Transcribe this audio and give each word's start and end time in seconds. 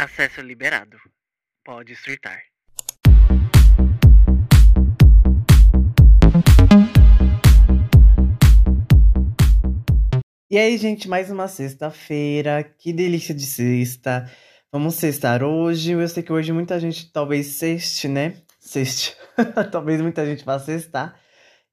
Acesso 0.00 0.40
liberado. 0.40 0.96
Pode 1.64 1.96
surtar. 1.96 2.38
E 10.48 10.56
aí, 10.56 10.78
gente, 10.78 11.08
mais 11.08 11.32
uma 11.32 11.48
sexta-feira. 11.48 12.62
Que 12.62 12.92
delícia 12.92 13.34
de 13.34 13.44
sexta. 13.44 14.30
Vamos 14.70 14.94
sextar 14.94 15.42
hoje. 15.42 15.90
Eu 15.90 16.06
sei 16.06 16.22
que 16.22 16.32
hoje 16.32 16.52
muita 16.52 16.78
gente 16.78 17.12
talvez 17.12 17.46
sexte, 17.56 18.06
né? 18.06 18.36
Sexte. 18.60 19.16
talvez 19.72 20.00
muita 20.00 20.24
gente 20.24 20.44
vá 20.44 20.60
sextar. 20.60 21.20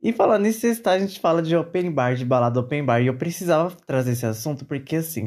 E 0.02 0.12
falando 0.12 0.48
em 0.48 0.52
sextar, 0.52 0.96
a 0.96 1.00
gente 1.00 1.20
fala 1.20 1.44
de 1.44 1.56
open 1.56 1.92
bar, 1.92 2.16
de 2.16 2.26
balada 2.26 2.60
open 2.60 2.84
bar. 2.84 3.04
E 3.04 3.06
eu 3.06 3.18
precisava 3.20 3.70
trazer 3.86 4.14
esse 4.14 4.26
assunto 4.26 4.66
porque, 4.66 4.96
assim, 4.96 5.26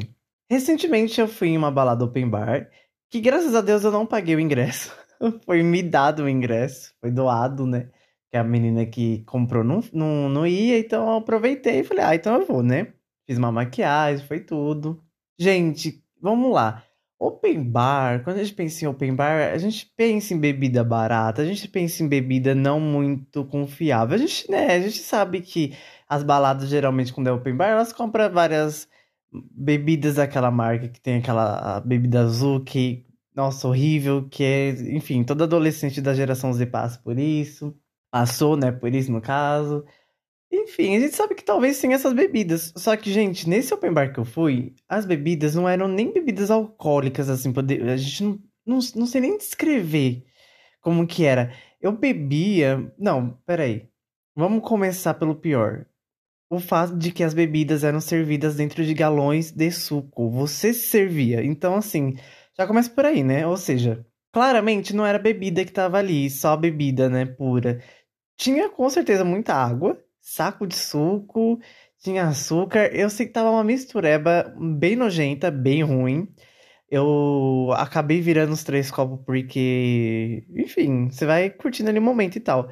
recentemente 0.51 1.21
eu 1.21 1.29
fui 1.29 1.47
em 1.47 1.57
uma 1.57 1.71
balada 1.71 2.03
open 2.03 2.29
bar 2.29 2.69
que, 3.09 3.19
graças 3.19 3.55
a 3.55 3.61
Deus, 3.61 3.83
eu 3.83 3.91
não 3.91 4.05
paguei 4.05 4.35
o 4.35 4.39
ingresso. 4.39 4.95
foi 5.45 5.63
me 5.63 5.83
dado 5.83 6.23
o 6.23 6.29
ingresso. 6.29 6.93
Foi 6.99 7.11
doado, 7.11 7.65
né? 7.65 7.89
Que 8.31 8.37
a 8.37 8.43
menina 8.43 8.85
que 8.85 9.23
comprou 9.25 9.63
não, 9.63 9.81
não, 9.91 10.29
não 10.29 10.47
ia, 10.47 10.77
então 10.77 11.07
eu 11.07 11.17
aproveitei 11.17 11.79
e 11.79 11.83
falei, 11.83 12.03
ah, 12.03 12.15
então 12.15 12.39
eu 12.39 12.45
vou, 12.45 12.61
né? 12.61 12.93
Fiz 13.27 13.37
uma 13.37 13.51
maquiagem, 13.51 14.25
foi 14.25 14.39
tudo. 14.39 15.03
Gente, 15.37 16.03
vamos 16.21 16.53
lá. 16.53 16.83
Open 17.19 17.63
bar, 17.63 18.23
quando 18.23 18.37
a 18.37 18.43
gente 18.43 18.55
pensa 18.55 18.85
em 18.85 18.87
open 18.87 19.13
bar, 19.13 19.51
a 19.51 19.57
gente 19.57 19.91
pensa 19.97 20.33
em 20.33 20.39
bebida 20.39 20.83
barata, 20.83 21.41
a 21.41 21.45
gente 21.45 21.67
pensa 21.67 22.01
em 22.01 22.07
bebida 22.07 22.55
não 22.55 22.79
muito 22.79 23.43
confiável. 23.45 24.15
A 24.15 24.17
gente, 24.17 24.49
né, 24.49 24.67
a 24.67 24.79
gente 24.79 24.99
sabe 24.99 25.41
que 25.41 25.75
as 26.07 26.23
baladas, 26.23 26.69
geralmente, 26.69 27.11
quando 27.11 27.27
é 27.27 27.31
open 27.31 27.55
bar, 27.55 27.69
elas 27.69 27.91
compram 27.91 28.31
várias 28.31 28.87
bebidas 29.31 30.15
daquela 30.15 30.51
marca 30.51 30.89
que 30.89 30.99
tem 30.99 31.17
aquela 31.17 31.79
bebida 31.81 32.21
azul 32.21 32.63
que, 32.63 33.05
nossa, 33.35 33.67
horrível, 33.67 34.27
que 34.29 34.43
é, 34.43 34.69
enfim, 34.95 35.23
todo 35.23 35.43
adolescente 35.43 36.01
da 36.01 36.13
geração 36.13 36.53
Z 36.53 36.65
passa 36.67 36.99
por 36.99 37.17
isso. 37.19 37.75
Passou, 38.11 38.57
né, 38.57 38.71
por 38.71 38.93
isso 38.93 39.11
no 39.11 39.21
caso. 39.21 39.85
Enfim, 40.51 40.95
a 40.95 40.99
gente 40.99 41.15
sabe 41.15 41.35
que 41.35 41.43
talvez 41.43 41.79
tenha 41.79 41.95
essas 41.95 42.13
bebidas. 42.13 42.73
Só 42.75 42.95
que, 42.97 43.11
gente, 43.11 43.47
nesse 43.47 43.73
open 43.73 43.93
bar 43.93 44.11
que 44.11 44.19
eu 44.19 44.25
fui, 44.25 44.73
as 44.87 45.05
bebidas 45.05 45.55
não 45.55 45.69
eram 45.69 45.87
nem 45.87 46.11
bebidas 46.11 46.49
alcoólicas, 46.49 47.29
assim, 47.29 47.53
poder... 47.53 47.87
a 47.87 47.97
gente 47.97 48.23
não, 48.23 48.39
não, 48.65 48.79
não 48.95 49.05
sei 49.05 49.21
nem 49.21 49.37
descrever 49.37 50.25
como 50.81 51.05
que 51.07 51.25
era. 51.25 51.53
Eu 51.81 51.91
bebia. 51.91 52.91
Não, 52.97 53.37
peraí. 53.45 53.89
Vamos 54.35 54.67
começar 54.67 55.13
pelo 55.13 55.35
pior. 55.35 55.85
O 56.49 56.59
fato 56.59 56.97
de 56.97 57.11
que 57.11 57.23
as 57.23 57.33
bebidas 57.33 57.83
eram 57.83 58.01
servidas 58.01 58.55
dentro 58.55 58.83
de 58.83 58.93
galões 58.93 59.51
de 59.51 59.71
suco. 59.71 60.29
Você 60.31 60.73
se 60.73 60.87
servia. 60.87 61.43
Então, 61.43 61.75
assim, 61.75 62.15
já 62.57 62.65
começa 62.65 62.89
por 62.89 63.05
aí, 63.05 63.23
né? 63.23 63.45
Ou 63.45 63.57
seja, 63.57 64.05
claramente 64.31 64.95
não 64.95 65.05
era 65.05 65.19
bebida 65.19 65.63
que 65.63 65.71
tava 65.71 65.97
ali, 65.99 66.29
só 66.29 66.57
bebida, 66.57 67.07
né, 67.09 67.25
pura. 67.25 67.81
Tinha 68.37 68.69
com 68.69 68.89
certeza 68.89 69.23
muita 69.25 69.53
água 69.53 70.03
saco 70.21 70.67
de 70.67 70.75
suco, 70.75 71.59
tinha 71.99 72.25
açúcar. 72.27 72.87
Eu 72.95 73.09
sei 73.09 73.25
que 73.25 73.33
tava 73.33 73.49
uma 73.51 73.63
mistureba 73.63 74.53
bem 74.77 74.95
nojenta, 74.95 75.51
bem 75.51 75.83
ruim. 75.83 76.27
Eu 76.89 77.69
acabei 77.75 78.21
virando 78.21 78.53
os 78.53 78.63
três 78.63 78.91
copos 78.91 79.19
porque, 79.25 80.43
enfim, 80.55 81.09
você 81.09 81.25
vai 81.25 81.49
curtindo 81.49 81.89
ali 81.89 81.99
o 81.99 82.01
momento 82.01 82.35
e 82.37 82.39
tal. 82.39 82.69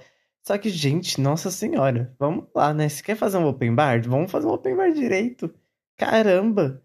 Só 0.48 0.58
que, 0.58 0.70
gente, 0.70 1.20
nossa 1.20 1.52
senhora, 1.52 2.16
vamos 2.18 2.46
lá, 2.56 2.74
né? 2.74 2.88
Se 2.88 3.04
quer 3.04 3.18
fazer 3.18 3.38
um 3.38 3.46
open 3.46 3.76
bar, 3.76 4.02
vamos 4.08 4.32
fazer 4.32 4.48
um 4.48 4.52
open 4.52 4.78
bar 4.78 4.94
direito. 4.94 5.54
Caramba! 5.98 6.82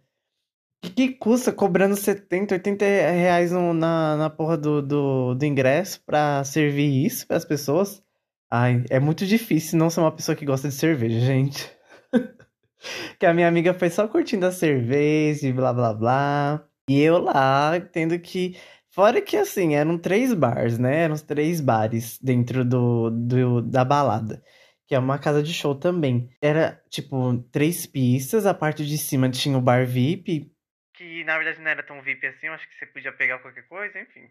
O 0.84 0.88
que, 0.88 0.90
que, 0.90 1.08
custa 1.14 1.52
cobrando 1.52 1.94
70, 1.94 2.56
80 2.56 2.84
reais 2.84 3.52
no, 3.52 3.72
na, 3.72 4.16
na 4.16 4.28
porra 4.28 4.56
do, 4.56 4.82
do, 4.82 5.34
do 5.36 5.44
ingresso 5.44 6.02
pra 6.04 6.42
servir 6.42 7.06
isso 7.06 7.24
para 7.24 7.36
as 7.36 7.44
pessoas? 7.44 8.02
Ai, 8.50 8.84
é 8.90 8.98
muito 8.98 9.24
difícil 9.24 9.78
não 9.78 9.88
ser 9.88 10.00
uma 10.00 10.10
pessoa 10.10 10.34
que 10.34 10.44
gosta 10.44 10.68
de 10.68 10.74
cerveja, 10.74 11.20
gente. 11.20 11.70
que 13.16 13.24
a 13.24 13.32
minha 13.32 13.46
amiga 13.46 13.72
foi 13.72 13.90
só 13.90 14.08
curtindo 14.08 14.44
a 14.44 14.50
cerveja 14.50 15.46
e 15.46 15.52
blá 15.52 15.72
blá 15.72 15.94
blá. 15.94 16.66
E 16.90 17.00
eu 17.00 17.18
lá, 17.18 17.78
tendo 17.92 18.18
que. 18.18 18.56
Fora 18.92 19.22
que 19.22 19.38
assim, 19.38 19.74
eram 19.74 19.96
três 19.96 20.34
bars, 20.34 20.78
né? 20.78 21.04
Eram 21.04 21.16
três 21.16 21.62
bares 21.62 22.18
dentro 22.18 22.62
do, 22.62 23.08
do, 23.08 23.62
da 23.62 23.84
balada. 23.84 24.42
Que 24.86 24.94
é 24.94 24.98
uma 24.98 25.18
casa 25.18 25.42
de 25.42 25.54
show 25.54 25.74
também. 25.74 26.28
Era, 26.42 26.78
tipo, 26.90 27.38
três 27.50 27.86
pistas. 27.86 28.44
A 28.44 28.52
parte 28.52 28.84
de 28.84 28.98
cima 28.98 29.30
tinha 29.30 29.56
o 29.56 29.62
bar 29.62 29.86
VIP. 29.86 30.52
Que 30.94 31.24
na 31.24 31.38
verdade 31.38 31.62
não 31.62 31.70
era 31.70 31.82
tão 31.82 32.02
VIP 32.02 32.26
assim. 32.26 32.48
Eu 32.48 32.52
acho 32.52 32.68
que 32.68 32.74
você 32.74 32.84
podia 32.84 33.12
pegar 33.12 33.38
qualquer 33.38 33.66
coisa, 33.66 33.98
enfim. 33.98 34.28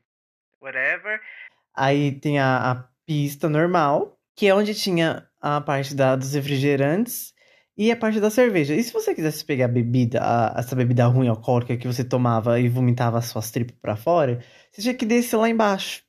Whatever. 0.62 1.20
Aí 1.76 2.12
tem 2.20 2.38
a, 2.38 2.72
a 2.72 2.90
pista 3.04 3.50
normal, 3.50 4.20
que 4.36 4.46
é 4.46 4.54
onde 4.54 4.76
tinha 4.76 5.28
a 5.42 5.60
parte 5.60 5.96
da, 5.96 6.16
dos 6.16 6.36
refrigerantes 6.36 7.34
e 7.78 7.92
a 7.92 7.96
parte 7.96 8.20
da 8.20 8.30
cerveja. 8.30 8.76
E 8.76 8.84
se 8.84 8.94
você 8.94 9.16
quisesse 9.16 9.44
pegar 9.46 9.66
a 9.66 9.68
bebida, 9.68 10.20
a, 10.22 10.60
essa 10.60 10.76
bebida 10.76 11.06
ruim 11.08 11.28
alcoólica 11.28 11.78
que 11.78 11.88
você 11.88 12.04
tomava 12.04 12.60
e 12.60 12.70
vomitava 12.70 13.18
as 13.18 13.26
suas 13.26 13.52
tripas 13.52 13.76
para 13.82 13.96
fora, 13.96 14.40
você 14.72 14.82
tinha 14.82 14.94
que 14.94 15.06
descer 15.06 15.38
lá 15.38 15.50
embaixo. 15.50 16.04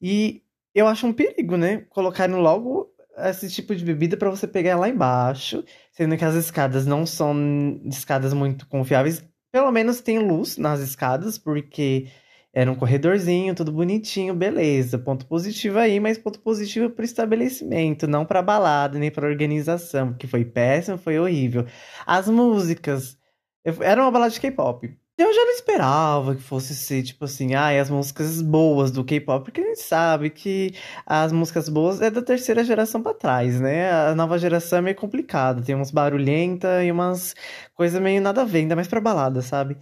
E 0.00 0.42
eu 0.74 0.86
acho 0.86 1.06
um 1.06 1.12
perigo, 1.12 1.56
né? 1.56 1.78
Colocarem 1.90 2.36
logo 2.36 2.90
esse 3.16 3.50
tipo 3.50 3.74
de 3.74 3.84
bebida 3.84 4.16
para 4.16 4.30
você 4.30 4.46
pegar 4.46 4.76
lá 4.76 4.88
embaixo, 4.88 5.64
sendo 5.90 6.16
que 6.16 6.24
as 6.24 6.34
escadas 6.34 6.86
não 6.86 7.06
são 7.06 7.80
escadas 7.86 8.32
muito 8.34 8.66
confiáveis. 8.68 9.24
Pelo 9.50 9.70
menos 9.72 10.00
tem 10.00 10.18
luz 10.18 10.58
nas 10.58 10.80
escadas, 10.80 11.38
porque 11.38 12.08
era 12.56 12.72
um 12.72 12.74
corredorzinho, 12.74 13.54
tudo 13.54 13.70
bonitinho, 13.70 14.34
beleza. 14.34 14.98
Ponto 14.98 15.26
positivo 15.26 15.78
aí, 15.78 16.00
mas 16.00 16.16
ponto 16.16 16.40
positivo 16.40 16.88
para 16.88 17.04
estabelecimento, 17.04 18.06
não 18.06 18.24
para 18.24 18.40
balada, 18.40 18.98
nem 18.98 19.10
para 19.10 19.28
organização, 19.28 20.14
que 20.14 20.26
foi 20.26 20.42
péssimo, 20.42 20.96
foi 20.96 21.18
horrível. 21.18 21.66
As 22.06 22.26
músicas. 22.28 23.18
Era 23.62 24.00
uma 24.02 24.10
balada 24.10 24.32
de 24.32 24.40
K-pop. 24.40 24.88
Eu 25.18 25.34
já 25.34 25.44
não 25.44 25.52
esperava 25.52 26.34
que 26.34 26.42
fosse 26.42 26.74
ser, 26.74 27.02
tipo 27.02 27.26
assim, 27.26 27.54
ah, 27.54 27.78
as 27.80 27.90
músicas 27.90 28.40
boas 28.40 28.90
do 28.90 29.04
K-pop, 29.04 29.44
porque 29.44 29.60
a 29.60 29.64
gente 29.64 29.82
sabe 29.82 30.30
que 30.30 30.74
as 31.04 31.32
músicas 31.32 31.68
boas 31.68 32.00
é 32.00 32.10
da 32.10 32.22
terceira 32.22 32.64
geração 32.64 33.02
para 33.02 33.12
trás, 33.14 33.60
né? 33.60 33.90
A 33.92 34.14
nova 34.14 34.38
geração 34.38 34.78
é 34.78 34.82
meio 34.82 34.96
complicada, 34.96 35.62
tem 35.62 35.74
uns 35.74 35.90
barulhenta 35.90 36.82
e 36.84 36.90
umas 36.90 37.34
coisas 37.74 38.00
meio 38.00 38.20
nada 38.22 38.42
a 38.42 38.44
ver, 38.46 38.60
ainda 38.60 38.76
mais 38.76 38.88
pra 38.88 39.00
balada, 39.00 39.42
sabe? 39.42 39.76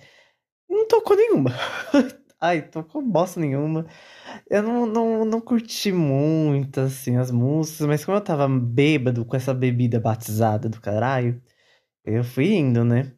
Não 0.68 0.88
tocou 0.88 1.16
nenhuma. 1.16 1.52
Ai, 2.40 2.62
tô 2.68 2.84
com 2.84 3.02
bosta 3.08 3.40
nenhuma. 3.40 3.86
Eu 4.50 4.62
não, 4.62 4.86
não, 4.86 5.24
não 5.24 5.40
curti 5.40 5.92
muito, 5.92 6.80
assim, 6.80 7.16
as 7.16 7.30
músicas, 7.30 7.86
mas 7.86 8.04
como 8.04 8.16
eu 8.18 8.22
tava 8.24 8.48
bêbado 8.48 9.24
com 9.24 9.36
essa 9.36 9.54
bebida 9.54 10.00
batizada 10.00 10.68
do 10.68 10.80
caralho, 10.80 11.42
eu 12.04 12.24
fui 12.24 12.54
indo, 12.54 12.84
né? 12.84 13.12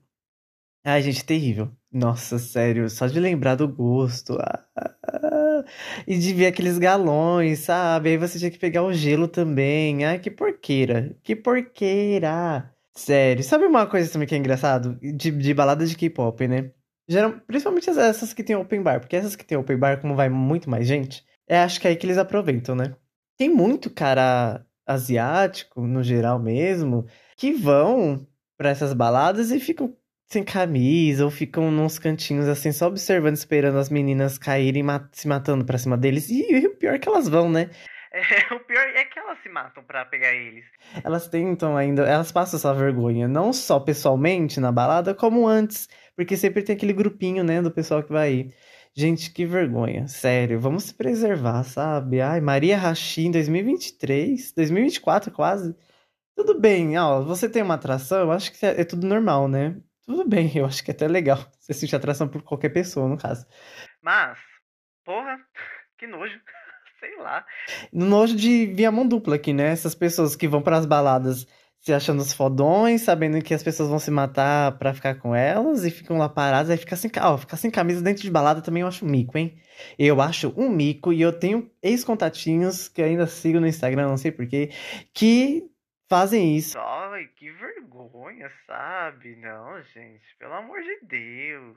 Ai, 0.85 1.03
gente, 1.03 1.25
terrível. 1.25 1.73
Nossa, 1.93 2.39
sério, 2.39 2.91
só 2.91 3.07
de 3.07 3.21
lembrar 3.21 3.57
do 3.57 3.69
gosto. 3.69 4.39
Ah, 4.41 5.65
e 6.07 6.19
de 6.19 6.33
ver 6.35 6.47
aqueles 6.47 6.79
galões, 6.79 7.61
sabe? 7.61 8.11
Aí 8.11 8.17
você 8.19 8.39
tinha 8.39 8.51
que 8.51 8.59
pegar 8.59 8.83
o 8.85 8.93
gelo 8.93 9.29
também. 9.29 10.05
Ai, 10.05 10.19
que 10.19 10.31
porqueira. 10.31 11.17
Que 11.23 11.37
porqueira. 11.37 12.73
Sério. 12.95 13.45
Sabe 13.45 13.67
uma 13.67 13.87
coisa 13.87 14.11
também 14.13 14.27
que 14.29 14.35
é 14.35 14.39
engraçado? 14.39 14.95
De, 15.01 15.31
de 15.31 15.55
balada 15.55 15.87
de 15.87 15.97
K-pop, 15.97 16.47
né? 16.49 16.73
Principalmente 17.47 17.89
essas 17.89 18.33
que 18.33 18.43
tem 18.43 18.57
open 18.57 18.83
bar, 18.83 19.01
porque 19.01 19.17
essas 19.17 19.37
que 19.37 19.45
tem 19.45 19.57
open 19.57 19.77
bar, 19.77 20.01
como 20.01 20.17
vai 20.17 20.29
muito 20.29 20.69
mais 20.69 20.87
gente, 20.87 21.25
é 21.49 21.59
acho 21.59 21.81
que 21.81 21.87
é 21.87 21.91
aí 21.91 21.97
que 21.97 22.05
eles 22.07 22.19
aproveitam, 22.19 22.75
né? 22.75 22.95
Tem 23.37 23.49
muito 23.49 23.91
cara 23.91 24.65
asiático, 24.87 25.87
no 25.87 26.03
geral 26.03 26.39
mesmo, 26.39 27.07
que 27.37 27.53
vão 27.53 28.27
para 28.57 28.71
essas 28.71 28.93
baladas 28.93 29.51
e 29.51 29.61
ficam 29.61 29.95
sem 30.29 30.43
camisa 30.43 31.25
ou 31.25 31.31
ficam 31.31 31.71
nos 31.71 31.99
cantinhos 31.99 32.49
assim, 32.49 32.73
só 32.73 32.89
observando, 32.89 33.37
esperando 33.37 33.79
as 33.79 33.91
meninas 33.91 34.39
caírem 34.39 34.85
se 35.13 35.29
matando 35.29 35.65
pra 35.65 35.79
cima 35.79 35.97
deles. 35.97 36.29
E 36.31 36.67
o 36.67 36.77
pior 36.77 36.95
é 36.95 36.99
que 36.99 37.09
elas 37.09 37.29
vão, 37.29 37.49
né? 37.49 37.71
É, 38.17 38.23
o 38.55 38.61
pior 38.61 38.87
é 38.89 39.05
que 39.05 39.19
elas 39.19 39.39
se 39.43 39.49
matam 39.51 39.85
para 39.85 40.07
pegar 40.07 40.33
eles. 40.33 40.65
Elas 41.05 41.29
tentam 41.29 41.77
ainda, 41.77 42.03
elas 42.09 42.33
passam 42.33 42.57
essa 42.57 42.73
vergonha, 42.73 43.29
não 43.29 43.53
só 43.53 43.79
pessoalmente 43.79 44.59
na 44.59 44.73
balada, 44.73 45.15
como 45.15 45.47
antes. 45.47 45.87
Porque 46.17 46.35
sempre 46.37 46.63
tem 46.63 46.75
aquele 46.75 46.95
grupinho, 46.95 47.45
né, 47.45 47.61
do 47.61 47.71
pessoal 47.71 48.03
que 48.03 48.11
vai 48.11 48.33
ir. 48.33 48.55
Gente, 48.95 49.31
que 49.31 49.45
vergonha. 49.45 50.09
Sério, 50.09 50.59
vamos 50.59 50.85
se 50.85 50.95
preservar, 50.95 51.63
sabe? 51.65 52.23
Ai, 52.23 52.41
Maria 52.41 52.79
Rachi 52.79 53.27
em 53.27 53.31
2023, 53.31 54.53
2024 54.53 55.31
quase. 55.31 55.77
Tudo 56.35 56.59
bem, 56.59 56.97
ó, 56.99 57.23
você 57.23 57.49
tem 57.49 57.63
uma 57.63 57.75
atração, 57.75 58.21
eu 58.21 58.33
acho 58.33 58.53
que 58.53 58.65
é, 58.65 58.81
é 58.81 58.85
tudo 58.85 59.07
normal, 59.07 59.49
né? 59.49 59.77
Tudo 60.07 60.27
bem, 60.27 60.51
eu 60.57 60.65
acho 60.65 60.83
que 60.83 60.91
é 60.91 60.95
até 60.95 61.07
legal 61.07 61.39
você 61.61 61.75
sentir 61.75 61.97
atração 61.97 62.29
por 62.29 62.43
qualquer 62.43 62.71
pessoa, 62.71 63.09
no 63.09 63.19
caso. 63.19 63.47
Mas, 64.01 64.39
porra, 65.05 65.39
que 65.99 66.07
nojo. 66.07 66.41
Sei 67.01 67.17
lá. 67.19 67.45
No 67.93 68.07
nojo 68.07 68.37
de 68.37 68.67
via 68.67 68.91
mão 68.91 69.07
dupla 69.07 69.37
aqui, 69.37 69.53
né? 69.53 69.69
Essas 69.69 69.95
pessoas 69.95 70.35
que 70.35 70.49
vão 70.49 70.63
para 70.63 70.77
as 70.79 70.87
baladas 70.87 71.47
se 71.87 71.93
achando 71.93 72.21
os 72.21 72.33
fodões, 72.33 73.03
sabendo 73.03 73.41
que 73.41 73.55
as 73.55 73.63
pessoas 73.63 73.89
vão 73.89 74.01
se 74.01 74.11
matar 74.11 74.77
pra 74.77 74.93
ficar 74.93 75.15
com 75.17 75.33
elas 75.35 75.85
e 75.85 75.91
ficam 75.91 76.19
lá 76.19 76.29
paradas, 76.29 76.69
aí 76.69 76.77
fica 76.77 76.97
sem, 76.97 77.09
ó, 77.21 77.39
ficar 77.39 77.57
sem 77.57 77.71
camisa 77.71 78.03
dentro 78.03 78.25
de 78.25 78.31
balada 78.31 78.61
também 78.61 78.81
eu 78.81 78.89
acho 78.89 79.05
um 79.05 79.09
mico, 79.09 79.39
hein? 79.39 79.57
Eu 79.97 80.21
acho 80.21 80.53
um 80.57 80.69
mico 80.69 81.13
e 81.13 81.23
eu 81.23 81.33
tenho 81.33 81.71
ex-contatinhos 81.81 82.89
que 82.89 83.01
ainda 83.01 83.27
sigo 83.29 83.61
no 83.61 83.69
Instagram, 83.69 84.09
não 84.09 84.17
sei 84.17 84.33
porquê, 84.33 84.71
que 85.15 85.71
fazem 86.09 86.57
isso. 86.57 86.77
Ai, 86.77 87.29
que 87.37 87.53
vergonha, 87.53 88.51
sabe? 88.67 89.37
Não, 89.37 89.81
gente, 89.83 90.25
pelo 90.41 90.55
amor 90.55 90.81
de 90.83 90.99
Deus. 91.03 91.77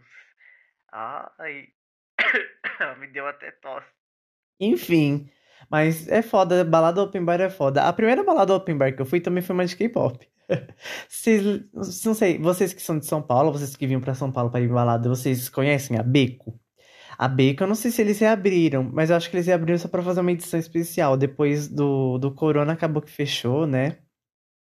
Ai, 0.92 1.68
me 2.98 3.06
deu 3.08 3.28
até 3.28 3.52
tosse. 3.52 3.99
Enfim, 4.60 5.30
mas 5.70 6.08
é 6.08 6.22
foda, 6.22 6.64
balada 6.64 7.02
open 7.02 7.24
bar 7.24 7.40
é 7.42 7.50
foda. 7.50 7.84
A 7.84 7.94
primeira 7.94 8.24
balada 8.24 8.54
open 8.56 8.78
bar 8.78 8.96
que 8.96 9.02
eu 9.02 9.06
fui 9.06 9.22
também 9.22 9.42
foi 9.44 9.54
uma 9.54 9.66
de 9.66 9.76
K-pop. 9.76 10.28
Vocês, 11.08 11.44
não 12.06 12.14
sei, 12.16 12.40
vocês 12.40 12.74
que 12.74 12.82
são 12.82 12.98
de 12.98 13.06
São 13.06 13.22
Paulo, 13.22 13.52
vocês 13.52 13.76
que 13.76 13.86
vinham 13.86 14.02
pra 14.02 14.16
São 14.16 14.32
Paulo 14.32 14.50
pra 14.50 14.60
ir 14.60 14.68
balada, 14.68 15.08
vocês 15.08 15.48
conhecem 15.48 15.96
a 15.98 16.02
Beco? 16.02 16.60
A 17.20 17.28
Beco, 17.28 17.64
eu 17.64 17.68
não 17.68 17.76
sei 17.76 17.92
se 17.92 18.02
eles 18.02 18.20
reabriram, 18.20 18.84
mas 18.92 19.10
eu 19.12 19.16
acho 19.18 19.30
que 19.30 19.36
eles 19.36 19.46
reabriram 19.48 19.78
só 19.78 19.88
pra 19.88 20.02
fazer 20.02 20.22
uma 20.22 20.32
edição 20.32 20.60
especial. 20.60 21.18
Depois 21.18 21.68
do, 21.68 22.18
do 22.18 22.34
Corona 22.34 22.74
acabou 22.74 23.02
que 23.02 23.12
fechou, 23.12 23.68
né? 23.68 23.98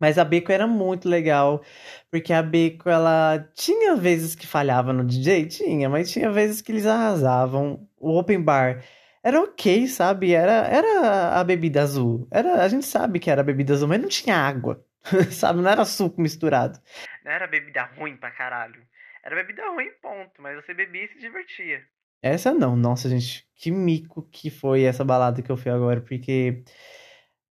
Mas 0.00 0.18
a 0.18 0.24
Beco 0.24 0.50
era 0.50 0.66
muito 0.66 1.08
legal, 1.08 1.62
porque 2.10 2.32
a 2.32 2.42
Beco, 2.42 2.88
ela 2.88 3.38
tinha 3.54 3.94
vezes 3.96 4.34
que 4.34 4.46
falhava 4.46 4.92
no 4.92 5.04
DJ, 5.04 5.46
tinha, 5.46 5.88
mas 5.90 6.10
tinha 6.10 6.30
vezes 6.32 6.62
que 6.62 6.72
eles 6.72 6.86
arrasavam. 6.86 7.86
O 7.98 8.18
open 8.18 8.42
bar 8.42 8.82
era 9.22 9.40
ok, 9.40 9.86
sabe? 9.86 10.32
Era, 10.32 10.66
era 10.66 11.40
a 11.40 11.44
bebida 11.44 11.82
azul. 11.82 12.26
Era, 12.30 12.62
a 12.62 12.68
gente 12.68 12.86
sabe 12.86 13.18
que 13.18 13.30
era 13.30 13.42
bebida 13.42 13.74
azul, 13.74 13.88
mas 13.88 14.00
não 14.00 14.08
tinha 14.08 14.36
água, 14.36 14.84
sabe? 15.30 15.60
Não 15.60 15.70
era 15.70 15.84
suco 15.84 16.20
misturado. 16.20 16.78
Não 17.24 17.32
era 17.32 17.46
bebida 17.46 17.84
ruim 17.96 18.16
pra 18.16 18.30
caralho. 18.30 18.82
Era 19.22 19.36
bebida 19.36 19.68
ruim, 19.68 19.90
ponto. 20.00 20.40
Mas 20.40 20.56
você 20.56 20.72
bebia 20.72 21.04
e 21.04 21.08
se 21.08 21.18
divertia. 21.18 21.82
Essa 22.22 22.52
não, 22.52 22.76
nossa, 22.76 23.08
gente, 23.08 23.46
que 23.56 23.70
mico 23.70 24.22
que 24.30 24.50
foi 24.50 24.82
essa 24.82 25.04
balada 25.04 25.40
que 25.42 25.50
eu 25.50 25.56
fui 25.56 25.70
agora, 25.70 26.00
porque 26.02 26.62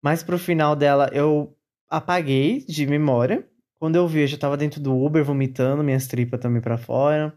mais 0.03 0.23
pro 0.25 0.39
final 0.39 0.75
dela 0.75 1.09
eu 1.13 1.57
apaguei 1.89 2.65
de 2.67 2.87
memória. 2.87 3.49
Quando 3.79 3.97
eu 3.97 4.09
vi, 4.09 4.23
eu 4.23 4.27
já 4.27 4.39
tava 4.39 4.57
dentro 4.57 4.81
do 4.81 4.97
Uber 4.97 5.25
vomitando, 5.25 5.85
minhas 5.85 6.07
tripas 6.09 6.41
também 6.41 6.61
para 6.63 6.79
fora. 6.79 7.37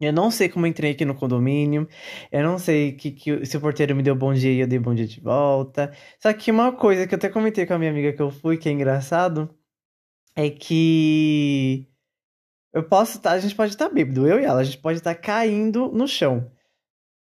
Eu 0.00 0.12
não 0.12 0.30
sei 0.30 0.48
como 0.48 0.66
entrei 0.66 0.92
aqui 0.92 1.04
no 1.04 1.14
condomínio. 1.14 1.88
Eu 2.30 2.42
não 2.44 2.58
sei 2.58 2.92
que, 2.92 3.10
que, 3.10 3.44
se 3.44 3.56
o 3.56 3.60
porteiro 3.60 3.94
me 3.96 4.02
deu 4.02 4.14
bom 4.14 4.32
dia 4.32 4.52
e 4.52 4.60
eu 4.60 4.66
dei 4.66 4.78
bom 4.78 4.94
dia 4.94 5.06
de 5.06 5.20
volta. 5.20 5.92
Só 6.20 6.32
que 6.32 6.50
uma 6.50 6.72
coisa 6.72 7.06
que 7.06 7.14
eu 7.14 7.16
até 7.18 7.28
comentei 7.28 7.66
com 7.66 7.74
a 7.74 7.78
minha 7.78 7.90
amiga 7.90 8.12
que 8.12 8.22
eu 8.22 8.30
fui, 8.30 8.56
que 8.56 8.68
é 8.68 8.72
engraçado, 8.72 9.50
é 10.36 10.50
que 10.50 11.88
eu 12.72 12.84
posso 12.84 13.18
estar, 13.18 13.30
tá, 13.30 13.36
a 13.36 13.40
gente 13.40 13.54
pode 13.54 13.72
estar 13.72 13.88
tá 13.88 13.94
bêbado, 13.94 14.26
eu 14.28 14.40
e 14.40 14.44
ela, 14.44 14.60
a 14.60 14.64
gente 14.64 14.78
pode 14.78 14.98
estar 14.98 15.14
tá 15.14 15.20
caindo 15.20 15.90
no 15.92 16.06
chão. 16.06 16.50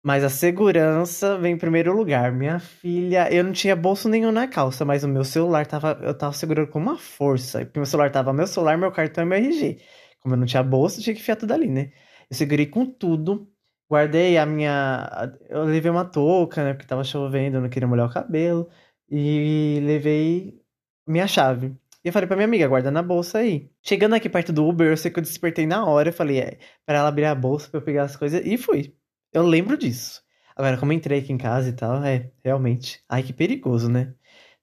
Mas 0.03 0.23
a 0.23 0.29
segurança 0.29 1.37
vem 1.37 1.53
em 1.53 1.57
primeiro 1.57 1.93
lugar. 1.93 2.31
Minha 2.31 2.59
filha, 2.59 3.31
eu 3.33 3.43
não 3.43 3.51
tinha 3.51 3.75
bolso 3.75 4.07
nenhum 4.07 4.31
na 4.31 4.47
calça, 4.47 4.85
mas 4.85 5.03
o 5.03 5.07
meu 5.09 5.23
celular 5.25 5.65
tava, 5.67 5.99
eu 6.03 6.17
tava 6.17 6.33
segurando 6.33 6.69
com 6.69 6.79
uma 6.79 6.97
força. 6.97 7.65
Porque 7.65 7.79
meu 7.79 7.85
celular 7.85 8.11
tava 8.11 8.31
meu 8.33 8.47
celular, 8.47 8.77
meu 8.77 8.91
cartão 8.91 9.23
e 9.23 9.27
meu 9.27 9.37
RG. 9.37 9.77
Como 10.21 10.35
eu 10.35 10.39
não 10.39 10.45
tinha 10.45 10.63
bolso, 10.63 11.01
tinha 11.01 11.13
que 11.13 11.21
enfiar 11.21 11.35
tudo 11.35 11.53
ali, 11.53 11.67
né? 11.67 11.91
Eu 12.29 12.35
segurei 12.35 12.65
com 12.65 12.85
tudo. 12.85 13.51
Guardei 13.89 14.37
a 14.37 14.45
minha. 14.45 15.37
Eu 15.49 15.63
levei 15.63 15.89
uma 15.91 16.05
touca, 16.05 16.63
né? 16.63 16.73
Porque 16.73 16.87
tava 16.87 17.03
chovendo, 17.03 17.57
eu 17.57 17.61
não 17.61 17.69
queria 17.69 17.87
molhar 17.87 18.07
o 18.07 18.13
cabelo. 18.13 18.69
E 19.09 19.79
levei 19.83 20.61
minha 21.07 21.27
chave. 21.27 21.75
E 22.03 22.07
eu 22.07 22.13
falei 22.13 22.27
pra 22.27 22.37
minha 22.37 22.45
amiga, 22.47 22.67
guarda 22.67 22.91
na 22.91 23.01
bolsa 23.03 23.39
aí. 23.39 23.69
Chegando 23.81 24.15
aqui 24.15 24.29
perto 24.29 24.53
do 24.53 24.65
Uber, 24.67 24.89
eu 24.89 24.97
sei 24.97 25.11
que 25.11 25.19
eu 25.19 25.23
despertei 25.23 25.65
na 25.65 25.85
hora. 25.85 26.09
Eu 26.09 26.13
falei, 26.13 26.39
é, 26.39 26.59
pra 26.85 26.99
ela 26.99 27.09
abrir 27.09 27.25
a 27.25 27.35
bolsa 27.35 27.69
pra 27.69 27.79
eu 27.79 27.83
pegar 27.83 28.03
as 28.03 28.15
coisas. 28.15 28.45
E 28.45 28.57
fui. 28.57 28.95
Eu 29.33 29.43
lembro 29.43 29.77
disso. 29.77 30.23
Agora, 30.55 30.77
como 30.77 30.91
eu 30.91 30.97
entrei 30.97 31.19
aqui 31.19 31.33
em 31.33 31.37
casa 31.37 31.69
e 31.69 31.73
tal, 31.73 32.03
é, 32.03 32.31
realmente. 32.43 33.03
Ai, 33.09 33.23
que 33.23 33.33
perigoso, 33.33 33.89
né? 33.89 34.13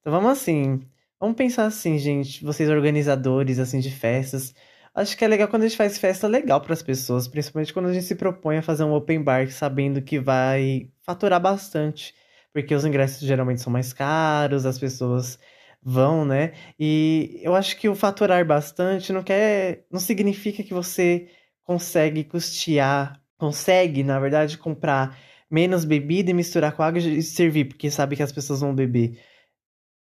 Então 0.00 0.12
vamos 0.12 0.30
assim. 0.30 0.80
Vamos 1.20 1.36
pensar 1.36 1.66
assim, 1.66 1.98
gente. 1.98 2.44
Vocês 2.44 2.68
organizadores, 2.70 3.58
assim, 3.58 3.80
de 3.80 3.90
festas. 3.90 4.54
Acho 4.96 5.16
que 5.16 5.24
é 5.24 5.28
legal 5.28 5.48
quando 5.48 5.62
a 5.64 5.68
gente 5.68 5.76
faz 5.76 5.98
festa 5.98 6.26
legal 6.26 6.60
para 6.60 6.72
as 6.72 6.82
pessoas, 6.82 7.28
principalmente 7.28 7.72
quando 7.72 7.86
a 7.88 7.92
gente 7.92 8.06
se 8.06 8.14
propõe 8.14 8.58
a 8.58 8.62
fazer 8.62 8.82
um 8.84 8.94
open 8.94 9.22
bar 9.22 9.50
sabendo 9.50 10.00
que 10.02 10.18
vai 10.18 10.90
faturar 11.02 11.40
bastante, 11.40 12.14
porque 12.52 12.74
os 12.74 12.84
ingressos 12.84 13.20
geralmente 13.20 13.60
são 13.60 13.72
mais 13.72 13.92
caros, 13.92 14.64
as 14.64 14.78
pessoas 14.78 15.38
vão, 15.82 16.24
né? 16.24 16.54
E 16.80 17.38
eu 17.42 17.54
acho 17.54 17.76
que 17.76 17.88
o 17.88 17.94
faturar 17.94 18.44
bastante 18.46 19.12
não 19.12 19.22
quer, 19.22 19.84
não 19.90 20.00
significa 20.00 20.62
que 20.62 20.72
você 20.72 21.28
consegue 21.62 22.24
custear 22.24 23.20
consegue, 23.38 24.02
na 24.02 24.18
verdade, 24.18 24.58
comprar 24.58 25.18
menos 25.50 25.84
bebida 25.84 26.30
e 26.30 26.34
misturar 26.34 26.72
com 26.72 26.82
água 26.82 26.98
e 26.98 27.22
servir, 27.22 27.66
porque 27.66 27.90
sabe 27.90 28.16
que 28.16 28.22
as 28.22 28.32
pessoas 28.32 28.60
vão 28.60 28.74
beber. 28.74 29.20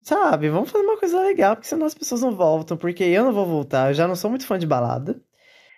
Sabe, 0.02 0.50
vamos 0.50 0.72
fazer 0.72 0.84
uma 0.84 0.98
coisa 0.98 1.22
legal, 1.22 1.56
porque 1.56 1.68
senão 1.68 1.86
as 1.86 1.94
pessoas 1.94 2.22
não 2.22 2.36
voltam, 2.36 2.78
porque 2.78 3.04
eu 3.04 3.24
não 3.24 3.34
vou 3.34 3.46
voltar, 3.46 3.90
eu 3.90 3.94
já 3.94 4.08
não 4.08 4.16
sou 4.16 4.30
muito 4.30 4.46
fã 4.46 4.58
de 4.58 4.66
balada. 4.66 5.22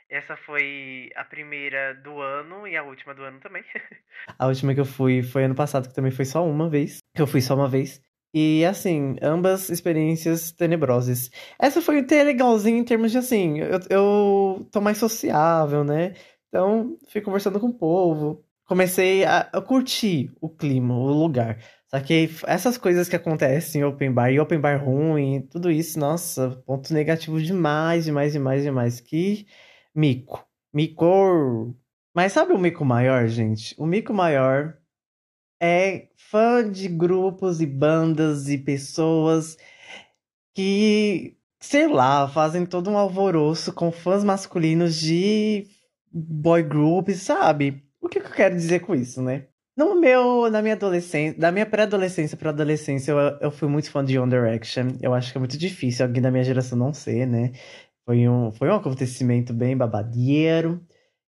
Essa 0.09 0.35
foi 0.35 1.09
a 1.15 1.23
primeira 1.23 1.95
do 1.95 2.19
ano 2.19 2.67
e 2.67 2.75
a 2.75 2.83
última 2.83 3.15
do 3.15 3.23
ano 3.23 3.39
também. 3.39 3.63
a 4.37 4.47
última 4.47 4.73
que 4.73 4.79
eu 4.79 4.85
fui 4.85 5.23
foi 5.23 5.45
ano 5.45 5.55
passado, 5.55 5.87
que 5.87 5.95
também 5.95 6.11
foi 6.11 6.25
só 6.25 6.45
uma 6.45 6.69
vez. 6.69 6.99
Que 7.15 7.21
eu 7.21 7.27
fui 7.27 7.41
só 7.41 7.55
uma 7.55 7.69
vez. 7.69 8.01
E 8.33 8.63
assim, 8.65 9.15
ambas 9.21 9.69
experiências 9.69 10.51
tenebrosas. 10.51 11.29
Essa 11.57 11.81
foi 11.81 11.99
até 11.99 12.23
legalzinha 12.23 12.77
em 12.77 12.83
termos 12.83 13.11
de 13.11 13.17
assim, 13.17 13.59
eu, 13.59 13.79
eu 13.89 14.69
tô 14.71 14.81
mais 14.81 14.97
sociável, 14.97 15.83
né? 15.83 16.13
Então, 16.49 16.97
fui 17.07 17.21
conversando 17.21 17.59
com 17.59 17.67
o 17.67 17.73
povo. 17.73 18.43
Comecei 18.65 19.23
a, 19.23 19.49
a 19.51 19.61
curtir 19.61 20.31
o 20.41 20.49
clima, 20.49 20.93
o 20.93 21.07
lugar. 21.07 21.57
Só 21.93 21.99
que 21.99 22.29
essas 22.47 22.77
coisas 22.77 23.09
que 23.09 23.17
acontecem 23.17 23.81
em 23.81 23.83
open 23.83 24.13
bar 24.13 24.31
e 24.31 24.39
open 24.39 24.59
bar 24.61 24.81
ruim, 24.83 25.41
tudo 25.41 25.69
isso, 25.69 25.99
nossa, 25.99 26.51
ponto 26.65 26.93
negativo 26.93 27.41
demais, 27.41 28.05
demais, 28.05 28.31
demais, 28.31 28.63
demais. 28.63 29.01
Que 29.01 29.45
mico. 29.93 30.47
Mico. 30.73 31.75
Mas 32.15 32.31
sabe 32.33 32.53
o 32.53 32.57
mico 32.57 32.85
maior, 32.85 33.27
gente? 33.27 33.75
O 33.77 33.85
mico 33.85 34.13
maior 34.13 34.77
é 35.61 36.09
fã 36.15 36.69
de 36.69 36.87
grupos 36.87 37.61
e 37.61 37.65
bandas 37.65 38.47
e 38.47 38.57
pessoas 38.57 39.57
que, 40.55 41.37
sei 41.59 41.87
lá, 41.87 42.27
fazem 42.27 42.65
todo 42.65 42.89
um 42.89 42.97
alvoroço 42.97 43.73
com 43.73 43.91
fãs 43.91 44.23
masculinos 44.23 44.95
de 44.95 45.67
boy 46.11 46.63
group, 46.63 47.09
sabe? 47.09 47.83
O 47.99 48.09
que 48.09 48.19
eu 48.19 48.23
quero 48.31 48.55
dizer 48.55 48.79
com 48.81 48.95
isso, 48.95 49.21
né? 49.21 49.47
No 49.81 49.99
meu, 49.99 50.47
na 50.51 50.61
minha 50.61 50.75
adolescência, 50.75 51.39
da 51.39 51.51
minha 51.51 51.65
pré-adolescência 51.65 52.37
para 52.37 52.51
adolescência, 52.51 53.13
eu, 53.13 53.17
eu 53.41 53.49
fui 53.49 53.67
muito 53.67 53.89
fã 53.89 54.05
de 54.05 54.19
One 54.19 54.29
Direction. 54.29 54.89
Eu 55.01 55.11
acho 55.11 55.31
que 55.31 55.39
é 55.39 55.39
muito 55.39 55.57
difícil 55.57 56.05
alguém 56.05 56.21
da 56.21 56.29
minha 56.29 56.43
geração 56.43 56.77
não 56.77 56.93
ser, 56.93 57.25
né? 57.25 57.51
Foi 58.05 58.27
um, 58.27 58.51
foi 58.51 58.69
um 58.69 58.75
acontecimento 58.75 59.51
bem 59.51 59.75
babadeiro. 59.75 60.85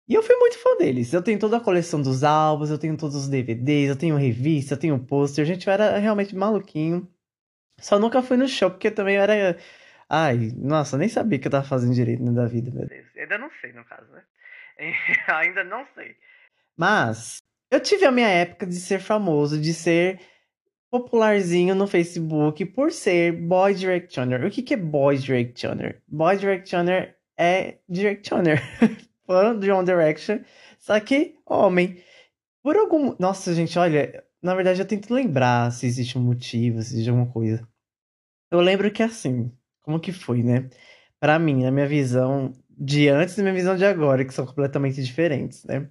E 0.08 0.14
eu 0.14 0.22
fui 0.22 0.36
muito 0.36 0.56
fã 0.58 0.76
deles. 0.76 1.12
Eu 1.12 1.20
tenho 1.20 1.36
toda 1.36 1.56
a 1.56 1.60
coleção 1.60 2.00
dos 2.00 2.22
álbuns, 2.22 2.70
eu 2.70 2.78
tenho 2.78 2.96
todos 2.96 3.16
os 3.16 3.28
DVDs, 3.28 3.88
eu 3.88 3.96
tenho 3.96 4.14
revista, 4.14 4.74
eu 4.74 4.78
tenho 4.78 5.04
pôster. 5.04 5.44
Gente, 5.44 5.66
eu 5.66 5.72
era 5.72 5.98
realmente 5.98 6.36
maluquinho. 6.36 7.10
Só 7.80 7.98
nunca 7.98 8.22
fui 8.22 8.36
no 8.36 8.46
show, 8.46 8.70
porque 8.70 8.88
também 8.88 9.16
eu 9.16 9.22
era. 9.22 9.58
Ai, 10.08 10.52
nossa, 10.56 10.96
nem 10.96 11.08
sabia 11.08 11.40
que 11.40 11.48
eu 11.48 11.50
tava 11.50 11.66
fazendo 11.66 11.92
direito 11.92 12.22
né, 12.22 12.30
da 12.30 12.46
vida, 12.46 12.70
meu 12.70 12.86
Deus. 12.86 13.04
Ainda 13.16 13.36
não 13.36 13.50
sei, 13.60 13.72
no 13.72 13.84
caso, 13.84 14.06
né? 14.12 14.22
Ainda 15.26 15.64
não 15.64 15.84
sei. 15.96 16.14
Mas 16.76 17.42
eu 17.70 17.80
tive 17.80 18.04
a 18.04 18.12
minha 18.12 18.28
época 18.28 18.66
de 18.66 18.76
ser 18.76 19.00
famoso, 19.00 19.60
de 19.60 19.74
ser 19.74 20.20
popularzinho 20.90 21.74
no 21.74 21.86
Facebook 21.86 22.64
por 22.66 22.92
ser 22.92 23.32
boy 23.32 23.74
directioner. 23.74 24.44
O 24.44 24.50
que, 24.50 24.62
que 24.62 24.74
é 24.74 24.76
boy 24.76 25.18
directioner? 25.18 26.02
Boy 26.06 26.36
directioner 26.36 27.16
é 27.36 27.78
directioner. 27.88 28.62
Fã 29.26 29.58
de 29.58 29.70
One 29.70 29.86
Direction, 29.86 30.40
só 30.78 31.00
que 31.00 31.36
homem. 31.46 32.02
Por 32.62 32.76
algum. 32.76 33.14
Nossa, 33.18 33.54
gente, 33.54 33.78
olha. 33.78 34.22
Na 34.42 34.54
verdade, 34.54 34.80
eu 34.80 34.86
tento 34.86 35.12
lembrar 35.12 35.72
se 35.72 35.86
existe 35.86 36.18
um 36.18 36.20
motivo, 36.20 36.82
se 36.82 36.92
existe 36.94 37.08
alguma 37.08 37.32
coisa. 37.32 37.66
Eu 38.50 38.60
lembro 38.60 38.90
que 38.90 39.02
assim, 39.02 39.50
como 39.80 39.98
que 39.98 40.12
foi, 40.12 40.42
né? 40.42 40.68
Pra 41.18 41.38
mim, 41.38 41.62
na 41.62 41.70
minha 41.70 41.86
visão, 41.86 42.52
de 42.68 43.08
antes 43.08 43.38
e 43.38 43.42
minha 43.42 43.54
visão 43.54 43.76
de 43.76 43.86
agora, 43.86 44.24
que 44.24 44.34
são 44.34 44.44
completamente 44.44 45.02
diferentes, 45.02 45.64
né? 45.64 45.90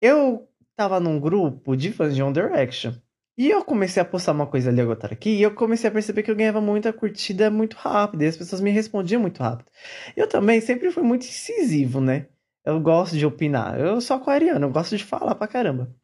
Eu 0.00 0.48
tava 0.76 1.00
num 1.00 1.20
grupo 1.20 1.76
de 1.76 1.92
fãs 1.92 2.14
de 2.14 2.22
One 2.22 2.32
Direction. 2.32 2.92
E 3.36 3.50
eu 3.50 3.64
comecei 3.64 4.02
a 4.02 4.04
postar 4.04 4.32
uma 4.32 4.46
coisa 4.46 4.70
ali, 4.70 4.80
agora 4.80 5.12
aqui, 5.12 5.30
e 5.30 5.42
eu 5.42 5.54
comecei 5.54 5.88
a 5.88 5.92
perceber 5.92 6.22
que 6.22 6.30
eu 6.30 6.36
ganhava 6.36 6.60
muita 6.60 6.92
curtida 6.92 7.50
muito 7.50 7.76
rápido, 7.76 8.22
e 8.22 8.26
as 8.26 8.36
pessoas 8.36 8.60
me 8.60 8.70
respondiam 8.70 9.20
muito 9.22 9.42
rápido. 9.42 9.70
Eu 10.16 10.28
também 10.28 10.60
sempre 10.60 10.90
fui 10.90 11.02
muito 11.02 11.22
incisivo, 11.22 12.00
né? 12.00 12.28
Eu 12.64 12.78
gosto 12.80 13.16
de 13.16 13.24
opinar. 13.26 13.78
Eu 13.80 14.00
sou 14.00 14.16
aquariano, 14.16 14.66
eu 14.66 14.70
gosto 14.70 14.96
de 14.96 15.04
falar 15.04 15.34
pra 15.34 15.48
caramba. 15.48 15.94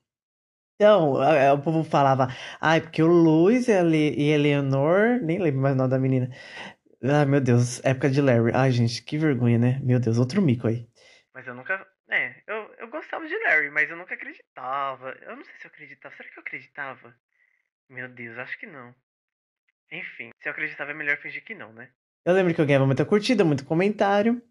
Então, 0.76 1.14
o 1.54 1.58
povo 1.60 1.82
falava, 1.82 2.28
ai, 2.60 2.78
ah, 2.78 2.80
porque 2.80 3.02
o 3.02 3.08
Luiz 3.08 3.66
e 3.66 3.72
a 3.72 3.80
Eleanor, 3.80 5.20
nem 5.20 5.38
lembro 5.38 5.60
mais 5.60 5.74
o 5.74 5.78
nome 5.78 5.90
da 5.90 5.98
menina, 5.98 6.30
Ah, 7.02 7.24
meu 7.24 7.40
Deus, 7.40 7.84
época 7.84 8.08
de 8.10 8.20
Larry. 8.20 8.52
Ai, 8.54 8.70
gente, 8.70 9.02
que 9.02 9.18
vergonha, 9.18 9.58
né? 9.58 9.80
Meu 9.82 10.00
Deus, 10.00 10.18
outro 10.18 10.40
mico 10.40 10.68
aí. 10.68 10.86
Mas 11.34 11.46
eu 11.46 11.54
nunca. 11.54 11.84
É, 12.10 12.34
eu, 12.46 12.67
eu 12.78 12.88
gostava 12.88 13.26
de 13.26 13.36
Larry, 13.44 13.70
mas 13.70 13.90
eu 13.90 13.96
nunca 13.96 14.14
acreditava. 14.14 15.10
Eu 15.22 15.36
não 15.36 15.44
sei 15.44 15.54
se 15.56 15.66
eu 15.66 15.70
acreditava. 15.70 16.14
Será 16.16 16.28
que 16.28 16.38
eu 16.38 16.42
acreditava? 16.42 17.14
Meu 17.88 18.08
Deus, 18.08 18.38
acho 18.38 18.58
que 18.58 18.66
não. 18.66 18.94
Enfim, 19.90 20.30
se 20.40 20.48
eu 20.48 20.52
acreditava 20.52 20.90
é 20.90 20.94
melhor 20.94 21.16
fingir 21.18 21.44
que 21.44 21.54
não, 21.54 21.72
né? 21.72 21.88
Eu 22.24 22.34
lembro 22.34 22.54
que 22.54 22.60
eu 22.60 22.66
ganhava 22.66 22.86
muita 22.86 23.04
curtida, 23.06 23.44
muito 23.44 23.64
comentário. 23.64 24.42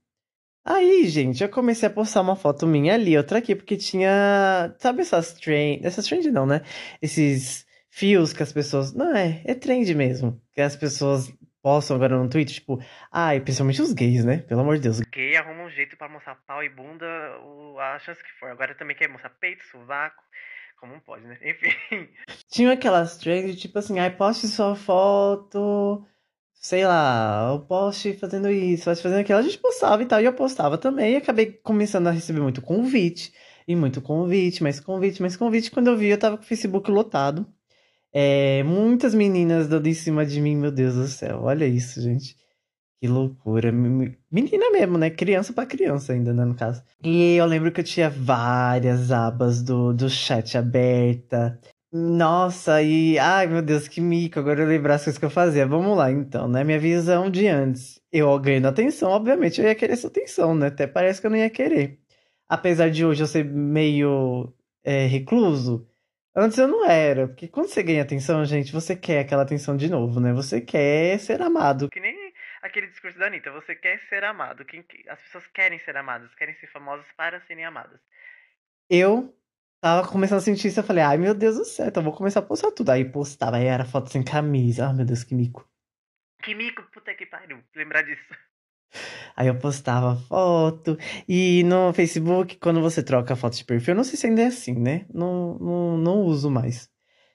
Aí, 0.66 1.08
gente, 1.08 1.42
eu 1.42 1.50
comecei 1.50 1.88
a 1.88 1.92
postar 1.92 2.22
uma 2.22 2.36
foto 2.36 2.68
minha 2.68 2.94
ali, 2.94 3.16
outra 3.18 3.38
aqui, 3.40 3.56
porque 3.56 3.78
tinha. 3.78 4.76
Sabe 4.80 5.02
essas 5.02 5.34
trend. 5.34 5.86
Essas 5.86 6.06
trend 6.06 6.30
não, 6.32 6.46
né? 6.46 6.62
Esses 7.02 7.66
fios 7.90 8.34
que 8.34 8.44
as 8.44 8.52
pessoas. 8.52 8.94
Não, 8.94 9.16
é, 9.16 9.42
é 9.46 9.56
trend 9.56 9.94
mesmo. 9.96 10.42
Que 10.54 10.62
as 10.62 10.76
pessoas 10.76 11.32
postam 11.68 11.98
agora 11.98 12.18
no 12.18 12.30
Twitter, 12.30 12.56
tipo, 12.56 12.82
ai, 13.12 13.42
principalmente 13.42 13.82
os 13.82 13.92
gays, 13.92 14.24
né? 14.24 14.38
Pelo 14.38 14.62
amor 14.62 14.78
de 14.78 14.84
Deus. 14.84 15.02
Gay 15.02 15.36
arruma 15.36 15.64
um 15.64 15.70
jeito 15.70 15.98
pra 15.98 16.08
mostrar 16.08 16.36
pau 16.48 16.64
e 16.64 16.70
bunda 16.70 17.06
o, 17.44 17.78
a 17.78 18.00
chance 18.00 18.24
que 18.24 18.32
for. 18.40 18.50
Agora 18.50 18.74
também 18.74 18.96
quer 18.96 19.10
mostrar 19.10 19.32
peito, 19.32 19.66
sovaco. 19.66 20.24
Como 20.80 20.94
não 20.94 21.02
pode, 21.02 21.28
né? 21.28 21.38
Enfim. 21.44 22.08
Tinha 22.48 22.72
aquelas 22.72 23.18
trends, 23.18 23.60
tipo 23.60 23.78
assim, 23.78 24.00
ai, 24.00 24.12
poste 24.12 24.48
sua 24.48 24.78
foto. 24.78 26.08
Sei 26.54 26.86
lá, 26.86 27.50
eu 27.52 27.60
poste 27.60 28.14
fazendo 28.14 28.50
isso, 28.50 28.86
poste 28.86 29.04
fazendo 29.04 29.20
aquilo. 29.20 29.40
A 29.40 29.42
gente 29.42 29.58
postava 29.58 30.02
e 30.02 30.06
tal, 30.06 30.22
e 30.22 30.26
eu 30.26 30.34
postava 30.34 30.78
também. 30.78 31.16
E 31.16 31.18
acabei 31.18 31.52
começando 31.52 32.08
a 32.08 32.12
receber 32.12 32.40
muito 32.40 32.62
convite. 32.62 33.34
E 33.68 33.76
muito 33.76 34.02
convite, 34.02 34.64
mais 34.64 34.80
convite, 34.80 35.22
mais 35.22 35.36
convite. 35.36 35.70
Quando 35.70 35.88
eu 35.88 35.98
vi, 35.98 36.08
eu 36.08 36.18
tava 36.18 36.38
com 36.38 36.44
o 36.44 36.48
Facebook 36.48 36.90
lotado. 36.90 37.46
É, 38.14 38.64
muitas 38.64 39.14
meninas 39.14 39.68
dando 39.68 39.88
em 39.88 39.94
cima 39.94 40.26
de 40.26 40.42
mim, 40.42 40.56
meu 40.56 40.72
Deus 40.72 40.96
do 40.96 41.08
céu. 41.08 41.42
Olha 41.44 41.66
isso, 41.66 42.02
gente. 42.02 42.36
Que 43.00 43.08
loucura. 43.08 43.72
Menina 43.72 44.72
mesmo, 44.72 44.98
né? 44.98 45.10
Criança 45.10 45.54
para 45.54 45.68
criança 45.68 46.14
ainda, 46.14 46.34
né, 46.34 46.44
no 46.44 46.56
caso. 46.56 46.82
E 47.04 47.36
eu 47.36 47.46
lembro 47.46 47.72
que 47.72 47.82
eu 47.82 47.86
tinha 47.86 48.10
várias 48.10 49.12
abas 49.12 49.62
do, 49.62 49.94
do 49.94 50.10
chat 50.10 50.58
aberta. 50.58 51.60
Nossa, 51.92 52.82
e. 52.82 53.18
Ai, 53.20 53.48
meu 53.48 53.62
Deus, 53.62 53.88
que 53.88 54.02
mico. 54.02 54.40
Agora 54.40 54.62
eu 54.62 54.68
lembrar 54.68 54.96
as 54.96 55.04
coisas 55.04 55.20
que 55.20 55.26
eu 55.26 55.30
fazia. 55.30 55.66
Vamos 55.68 55.96
lá, 55.96 56.12
então, 56.12 56.48
né? 56.48 56.64
Minha 56.64 56.80
visão 56.80 57.30
de 57.30 57.48
antes. 57.48 58.02
Eu 58.12 58.38
ganhando 58.40 58.68
atenção, 58.68 59.12
obviamente, 59.12 59.62
eu 59.62 59.68
ia 59.68 59.76
querer 59.76 59.94
essa 59.94 60.08
atenção, 60.08 60.56
né? 60.56 60.68
Até 60.68 60.88
parece 60.88 61.22
que 61.22 61.28
eu 61.28 61.32
não 61.32 61.38
ia 61.38 61.50
querer. 61.50 62.00
Apesar 62.50 62.90
de 62.90 63.06
hoje 63.06 63.24
eu 63.24 63.28
ser 63.28 63.46
meio 63.46 64.54
é, 64.84 65.06
recluso. 65.06 65.88
Antes 66.40 66.60
eu 66.60 66.68
não 66.68 66.86
era, 66.86 67.28
porque 67.28 67.48
quando 67.48 67.68
você 67.68 67.82
ganha 67.82 68.04
atenção, 68.04 68.46
gente, 68.46 68.72
você 68.72 68.96
quer 68.96 69.22
aquela 69.22 69.42
atenção 69.42 69.76
de 69.76 69.90
novo, 69.90 70.20
né? 70.20 70.32
Você 70.34 70.62
quer 70.62 71.20
ser 71.20 71.42
amado. 71.42 71.90
Que 71.90 72.00
nem 72.00 72.32
aquele 72.62 72.86
discurso 72.86 73.18
da 73.18 73.26
Anitta, 73.26 73.52
você 73.52 73.74
quer 73.74 74.00
ser 74.08 74.24
amado. 74.24 74.64
Quem, 74.64 74.86
as 75.08 75.20
pessoas 75.20 75.48
querem 75.48 75.80
ser 75.80 75.98
amadas, 75.98 76.32
querem 76.36 76.54
ser 76.60 76.68
famosas 76.68 77.08
para 77.18 77.42
serem 77.48 77.66
amadas. 77.66 78.00
Eu 78.88 79.36
tava 79.82 80.08
começando 80.08 80.38
a 80.38 80.42
sentir 80.42 80.68
isso, 80.68 80.80
eu 80.80 80.84
falei, 80.84 81.04
ai 81.04 81.18
meu 81.18 81.34
Deus 81.34 81.56
do 81.56 81.66
céu, 81.66 81.88
então 81.88 82.04
vou 82.04 82.14
começar 82.14 82.42
a 82.42 82.44
postar 82.44 82.70
tudo. 82.70 82.92
Aí 82.92 83.04
postava, 83.04 83.58
aí 83.58 83.66
era 83.66 83.84
foto 83.84 84.12
sem 84.12 84.24
camisa. 84.24 84.86
Ai 84.86 84.94
meu 84.94 85.06
Deus, 85.08 85.24
que 85.24 85.34
mico. 85.34 85.68
Que 86.44 86.54
mico, 86.54 86.84
puta 86.94 87.16
que 87.16 87.26
pariu, 87.26 87.64
lembrar 87.76 88.04
disso. 88.04 88.24
Aí 89.36 89.48
eu 89.48 89.58
postava 89.60 90.16
foto. 90.28 90.98
E 91.28 91.64
no 91.64 91.94
Facebook, 91.94 92.58
quando 92.58 92.82
você 92.82 93.04
troca 93.04 93.36
foto 93.36 93.56
de 93.56 93.66
perfil, 93.66 93.96
não 93.96 94.04
sei 94.04 94.18
se 94.18 94.28
ainda 94.28 94.42
é 94.42 94.48
assim, 94.48 94.74
né? 94.74 95.06
Não, 95.14 95.58
não, 95.60 95.98
não 95.98 96.22
uso 96.24 96.50
mais. 96.50 96.90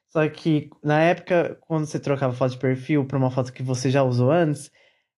Só 0.08 0.28
que 0.28 0.68
na 0.82 1.00
época, 1.02 1.56
quando 1.62 1.86
você 1.86 1.98
trocava 1.98 2.34
foto 2.34 2.52
de 2.52 2.58
perfil 2.58 3.06
pra 3.06 3.18
uma 3.18 3.30
foto 3.30 3.52
que 3.52 3.62
você 3.62 3.90
já 3.90 4.02
usou 4.02 4.30
antes, 4.30 4.70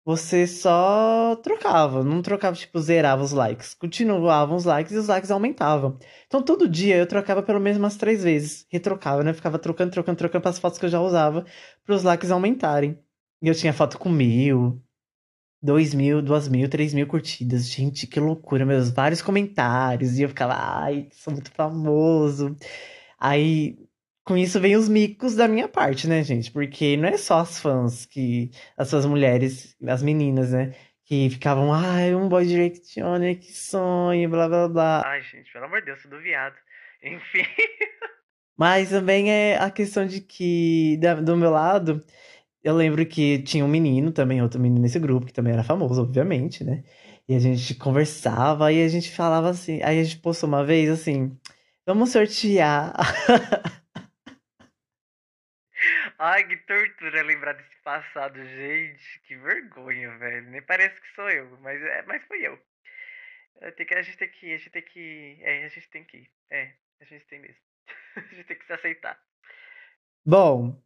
você 0.04 0.46
só 0.46 1.36
trocava. 1.36 2.02
Não 2.04 2.22
trocava, 2.22 2.56
tipo, 2.56 2.78
zerava 2.80 3.22
os 3.22 3.32
likes. 3.32 3.74
Continuavam 3.74 4.56
os 4.56 4.64
likes 4.64 4.92
e 4.92 4.98
os 4.98 5.06
likes 5.08 5.30
aumentavam. 5.30 5.98
Então 6.26 6.42
todo 6.42 6.68
dia 6.68 6.96
eu 6.96 7.06
trocava 7.06 7.42
pelo 7.42 7.60
menos 7.60 7.78
umas 7.78 7.96
três 7.96 8.22
vezes. 8.22 8.66
Retrocava, 8.70 9.22
né? 9.22 9.32
Ficava 9.32 9.58
trocando, 9.58 9.92
trocando, 9.92 10.18
trocando 10.18 10.48
as 10.48 10.58
fotos 10.58 10.78
que 10.78 10.86
eu 10.86 10.90
já 10.90 11.00
usava, 11.00 11.44
para 11.84 11.94
os 11.94 12.02
likes 12.02 12.30
aumentarem. 12.30 12.98
E 13.40 13.48
eu 13.48 13.54
tinha 13.54 13.72
foto 13.72 13.98
com 13.98 14.08
mil, 14.08 14.82
dois 15.62 15.94
mil, 15.94 16.20
duas 16.20 16.48
mil, 16.48 16.68
três 16.68 16.92
mil 16.92 17.06
curtidas. 17.06 17.68
Gente, 17.70 18.06
que 18.06 18.18
loucura, 18.18 18.66
meus 18.66 18.90
vários 18.90 19.22
comentários. 19.22 20.18
E 20.18 20.22
eu 20.22 20.28
ficava, 20.28 20.54
ai, 20.54 21.08
sou 21.12 21.32
muito 21.32 21.50
famoso. 21.52 22.56
Aí, 23.18 23.78
com 24.24 24.36
isso 24.36 24.60
vem 24.60 24.76
os 24.76 24.88
micos 24.88 25.36
da 25.36 25.46
minha 25.48 25.68
parte, 25.68 26.08
né, 26.08 26.22
gente? 26.22 26.50
Porque 26.50 26.96
não 26.96 27.08
é 27.08 27.16
só 27.16 27.40
as 27.40 27.60
fãs 27.60 28.06
que. 28.06 28.50
As 28.76 28.88
suas 28.88 29.06
mulheres, 29.06 29.76
as 29.86 30.02
meninas, 30.02 30.52
né? 30.52 30.74
Que 31.04 31.30
ficavam, 31.30 31.72
ai, 31.72 32.14
um 32.14 32.28
boy 32.28 32.46
directioner, 32.46 33.38
que 33.38 33.52
sonho, 33.52 34.28
blá 34.30 34.48
blá 34.48 34.68
blá. 34.68 35.02
Ai, 35.06 35.22
gente, 35.22 35.52
pelo 35.52 35.66
amor 35.66 35.80
de 35.80 35.86
Deus, 35.86 36.02
tudo 36.02 36.20
viado. 36.20 36.56
Enfim. 37.02 37.44
Mas 38.56 38.90
também 38.90 39.30
é 39.30 39.58
a 39.58 39.70
questão 39.70 40.06
de 40.06 40.20
que, 40.20 40.98
do 41.24 41.36
meu 41.36 41.50
lado, 41.50 42.04
eu 42.62 42.74
lembro 42.76 43.04
que 43.06 43.42
tinha 43.42 43.64
um 43.64 43.68
menino 43.68 44.12
também, 44.12 44.40
outro 44.40 44.60
menino 44.60 44.80
nesse 44.80 44.98
grupo, 44.98 45.26
que 45.26 45.32
também 45.32 45.52
era 45.52 45.64
famoso, 45.64 46.02
obviamente, 46.02 46.62
né? 46.62 46.84
E 47.28 47.34
a 47.34 47.38
gente 47.38 47.74
conversava 47.74 48.72
e 48.72 48.84
a 48.84 48.88
gente 48.88 49.14
falava 49.14 49.50
assim. 49.50 49.82
Aí 49.82 49.98
a 50.00 50.04
gente 50.04 50.20
postou 50.20 50.48
uma 50.48 50.64
vez 50.64 50.88
assim: 50.88 51.36
vamos 51.86 52.10
sortear. 52.12 52.92
Ai, 56.18 56.46
que 56.46 56.56
tortura 56.58 57.22
lembrar 57.22 57.54
desse 57.54 57.76
passado, 57.82 58.36
gente. 58.44 59.20
Que 59.26 59.36
vergonha, 59.36 60.16
velho. 60.18 60.50
Nem 60.50 60.62
parece 60.62 61.00
que 61.00 61.14
sou 61.16 61.28
eu, 61.28 61.58
mas, 61.60 61.82
é, 61.82 62.02
mas 62.02 62.22
foi 62.26 62.46
eu. 62.46 62.56
Tem 63.76 63.86
que, 63.86 63.94
a 63.94 64.02
gente 64.02 64.16
tem 64.16 64.28
que 64.28 64.52
a 64.52 64.56
gente 64.56 64.70
tem 64.70 64.82
que. 64.82 65.38
É, 65.42 65.64
a 65.64 65.68
gente 65.68 65.90
tem 65.90 66.04
que 66.04 66.16
ir. 66.18 66.30
É, 66.50 66.72
a 67.00 67.04
gente 67.04 67.26
tem 67.26 67.40
mesmo. 67.40 67.60
a 68.16 68.20
gente 68.20 68.44
tem 68.44 68.56
que 68.56 68.66
se 68.66 68.72
aceitar. 68.72 69.20
Bom, 70.24 70.80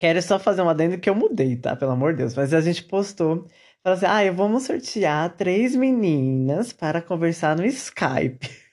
Quero 0.00 0.20
só 0.22 0.38
fazer 0.38 0.62
uma 0.62 0.72
adendo 0.72 0.98
que 0.98 1.08
eu 1.08 1.14
mudei, 1.14 1.56
tá? 1.56 1.76
Pelo 1.76 1.92
amor 1.92 2.12
de 2.12 2.18
Deus. 2.18 2.34
Mas 2.34 2.52
a 2.52 2.60
gente 2.60 2.84
postou. 2.84 3.46
Falou 3.82 3.96
assim: 3.96 4.06
ah, 4.06 4.32
vamos 4.32 4.64
sortear 4.64 5.36
três 5.36 5.76
meninas 5.76 6.72
para 6.72 7.02
conversar 7.02 7.56
no 7.56 7.64
Skype. 7.66 8.48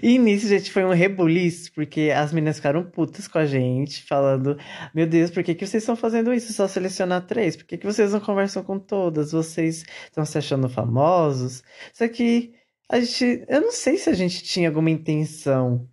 E 0.00 0.16
nisso, 0.18 0.46
gente, 0.46 0.70
foi 0.70 0.84
um 0.84 0.92
rebuliço, 0.92 1.72
porque 1.72 2.12
as 2.14 2.32
meninas 2.32 2.56
ficaram 2.56 2.88
putas 2.88 3.26
com 3.26 3.38
a 3.38 3.46
gente, 3.46 4.02
falando: 4.04 4.56
Meu 4.94 5.06
Deus, 5.08 5.30
por 5.30 5.42
que, 5.42 5.54
que 5.56 5.66
vocês 5.66 5.82
estão 5.82 5.96
fazendo 5.96 6.32
isso? 6.32 6.52
Só 6.52 6.68
selecionar 6.68 7.26
três? 7.26 7.56
Por 7.56 7.64
que, 7.66 7.76
que 7.76 7.86
vocês 7.86 8.12
não 8.12 8.20
conversam 8.20 8.62
com 8.62 8.78
todas? 8.78 9.32
Vocês 9.32 9.84
estão 10.04 10.24
se 10.24 10.38
achando 10.38 10.68
famosos? 10.68 11.64
Só 11.92 12.06
que 12.08 12.54
a 12.88 13.00
gente. 13.00 13.44
Eu 13.48 13.60
não 13.62 13.72
sei 13.72 13.96
se 13.96 14.08
a 14.08 14.14
gente 14.14 14.42
tinha 14.44 14.68
alguma 14.68 14.90
intenção 14.90 15.88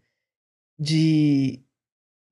de 0.77 1.62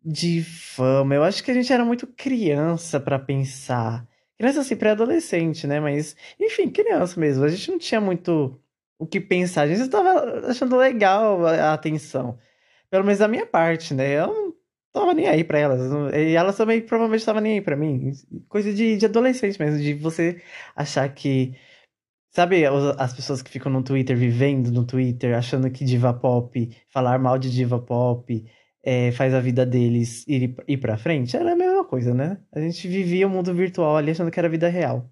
de 0.03 0.43
fama. 0.43 1.15
Eu 1.15 1.23
acho 1.23 1.43
que 1.43 1.51
a 1.51 1.53
gente 1.53 1.71
era 1.71 1.85
muito 1.85 2.07
criança 2.07 2.99
para 2.99 3.19
pensar. 3.19 4.07
Criança 4.37 4.61
assim, 4.61 4.75
pré-adolescente, 4.75 5.67
né? 5.67 5.79
Mas, 5.79 6.15
enfim, 6.39 6.69
criança 6.69 7.19
mesmo. 7.19 7.43
A 7.43 7.49
gente 7.49 7.71
não 7.71 7.77
tinha 7.77 8.01
muito 8.01 8.59
o 8.99 9.05
que 9.05 9.19
pensar. 9.19 9.63
A 9.63 9.67
gente 9.67 9.81
estava 9.81 10.47
achando 10.49 10.75
legal 10.77 11.45
a 11.45 11.73
atenção. 11.73 12.37
Pelo 12.89 13.03
menos 13.03 13.19
da 13.19 13.27
minha 13.27 13.45
parte, 13.45 13.93
né? 13.93 14.19
Eu 14.19 14.27
não 14.27 14.53
tava 14.91 15.13
nem 15.13 15.27
aí 15.27 15.43
pra 15.43 15.59
elas. 15.59 15.81
E 16.13 16.35
elas 16.35 16.57
também 16.57 16.81
provavelmente 16.81 17.21
estavam 17.21 17.41
nem 17.41 17.53
aí 17.53 17.61
pra 17.61 17.75
mim. 17.75 18.11
Coisa 18.49 18.73
de, 18.73 18.97
de 18.97 19.05
adolescente 19.05 19.59
mesmo, 19.59 19.79
de 19.79 19.93
você 19.93 20.41
achar 20.75 21.07
que. 21.13 21.55
Sabe 22.33 22.63
as 22.97 23.13
pessoas 23.13 23.41
que 23.41 23.51
ficam 23.51 23.69
no 23.71 23.83
Twitter, 23.83 24.15
vivendo 24.15 24.71
no 24.71 24.85
Twitter, 24.85 25.35
achando 25.37 25.69
que 25.69 25.83
diva 25.83 26.13
pop, 26.13 26.69
falar 26.89 27.19
mal 27.19 27.37
de 27.37 27.51
diva 27.51 27.77
pop 27.77 28.45
é, 28.83 29.11
faz 29.11 29.33
a 29.33 29.39
vida 29.39 29.65
deles 29.65 30.25
ir, 30.27 30.55
ir 30.67 30.77
pra 30.77 30.97
frente, 30.97 31.35
era 31.37 31.53
a 31.53 31.55
mesma 31.55 31.85
coisa, 31.85 32.13
né? 32.13 32.37
A 32.51 32.59
gente 32.59 32.87
vivia 32.87 33.27
o 33.27 33.29
mundo 33.29 33.53
virtual 33.53 33.97
ali 33.97 34.11
achando 34.11 34.31
que 34.31 34.39
era 34.39 34.49
vida 34.49 34.67
real. 34.69 35.11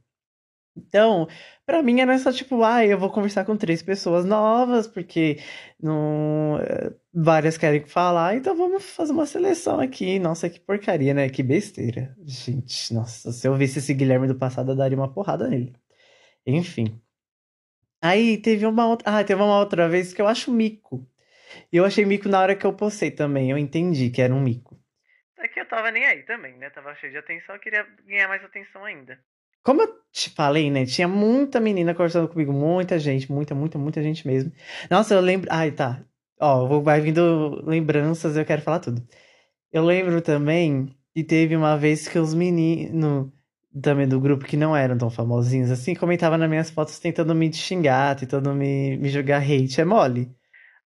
Então, 0.76 1.28
para 1.66 1.84
mim 1.84 2.00
era 2.00 2.18
só 2.20 2.32
tipo, 2.32 2.64
ah, 2.64 2.86
eu 2.86 2.98
vou 2.98 3.10
conversar 3.10 3.46
com 3.46 3.58
três 3.58 3.82
pessoas 3.84 4.26
novas, 4.26 4.88
porque 4.88 5.40
não, 5.82 6.58
eh, 6.62 6.94
várias 7.14 7.58
querem 7.58 7.86
falar, 7.86 8.36
então 8.38 8.56
vamos 8.56 8.84
fazer 8.84 9.12
uma 9.12 9.26
seleção 9.26 9.80
aqui. 9.80 10.20
Nossa, 10.20 10.50
que 10.50 10.60
porcaria, 10.60 11.14
né? 11.14 11.30
Que 11.30 11.44
besteira. 11.44 12.16
Gente, 12.26 12.94
nossa, 12.94 13.32
se 13.32 13.48
eu 13.48 13.56
visse 13.56 13.80
esse 13.80 13.94
Guilherme 13.94 14.28
do 14.28 14.36
passado, 14.36 14.72
eu 14.72 14.76
daria 14.76 14.98
uma 14.98 15.12
porrada 15.12 15.48
nele. 15.48 15.74
Enfim. 16.46 17.00
Aí 18.02 18.38
teve 18.38 18.66
uma 18.66 18.88
outra. 18.88 19.20
Ah, 19.20 19.24
teve 19.24 19.42
uma 19.42 19.60
outra 19.60 19.90
vez 19.90 20.14
que 20.14 20.22
eu 20.22 20.28
acho 20.28 20.52
mico. 20.52 21.06
E 21.72 21.77
eu 21.77 21.86
achei 21.86 22.06
mico 22.06 22.27
na 22.29 22.39
hora 22.39 22.56
que 22.56 22.65
eu 22.65 22.74
postei 22.74 23.12
também. 23.12 23.50
Eu 23.51 23.58
entendi 23.58 24.10
que 24.10 24.22
era 24.22 24.34
um 24.34 24.41
mico. 24.41 24.79
É 25.39 25.48
que 25.48 25.60
eu 25.60 25.68
tava 25.68 25.91
nem 25.91 26.06
aí 26.06 26.24
também, 26.24 26.58
né? 26.58 26.70
Tava 26.70 26.94
cheio 26.96 27.12
de 27.12 27.18
atenção, 27.18 27.56
eu 27.56 27.62
queria 27.62 27.86
ganhar 28.06 28.27
mais 28.27 28.44
atenção 28.44 28.84
ainda. 28.84 29.18
Como 29.63 29.82
eu 29.82 29.88
te 30.12 30.29
falei, 30.29 30.70
né? 30.72 30.86
Tinha 30.86 31.08
muita 31.08 31.60
menina 31.60 31.94
conversando 31.94 32.27
comigo, 32.27 32.51
muita 32.51 32.98
gente, 32.98 33.32
muita, 33.32 33.53
muita, 33.53 33.77
muita 33.77 34.01
gente 34.01 34.25
mesmo. 34.27 34.51
Nossa, 34.89 35.13
eu 35.13 35.22
lembro. 35.22 35.48
Ai, 35.51 35.72
tá. 35.72 36.03
Ó, 36.39 36.79
vai 36.82 37.01
vindo 37.01 37.62
lembranças, 37.65 38.38
eu 38.38 38.46
quero 38.46 38.62
falar 38.62 38.79
tudo. 38.79 39.06
Eu 39.72 39.84
lembro 39.86 40.22
também 40.22 40.96
que 41.13 41.24
teve 41.24 41.56
uma 41.56 41.77
vez 41.77 42.08
que 42.08 42.18
os 42.20 42.34
meninos. 42.34 43.32
também 43.82 44.08
do 44.08 44.20
grupo 44.20 44.46
que 44.46 44.58
não 44.58 44.75
eram 44.75 44.98
tão 44.98 45.10
famosinhos 45.10 45.72
assim, 45.72 45.94
comentava 45.96 46.38
nas 46.38 46.50
minhas 46.50 46.70
fotos 46.72 47.00
tentando 47.00 47.36
me 47.36 47.53
xingar, 47.53 48.15
tentando 48.15 48.53
me, 48.56 48.98
me 48.98 49.10
jogar 49.10 49.41
hate. 49.44 49.82
É 49.82 49.86
mole? 49.86 50.29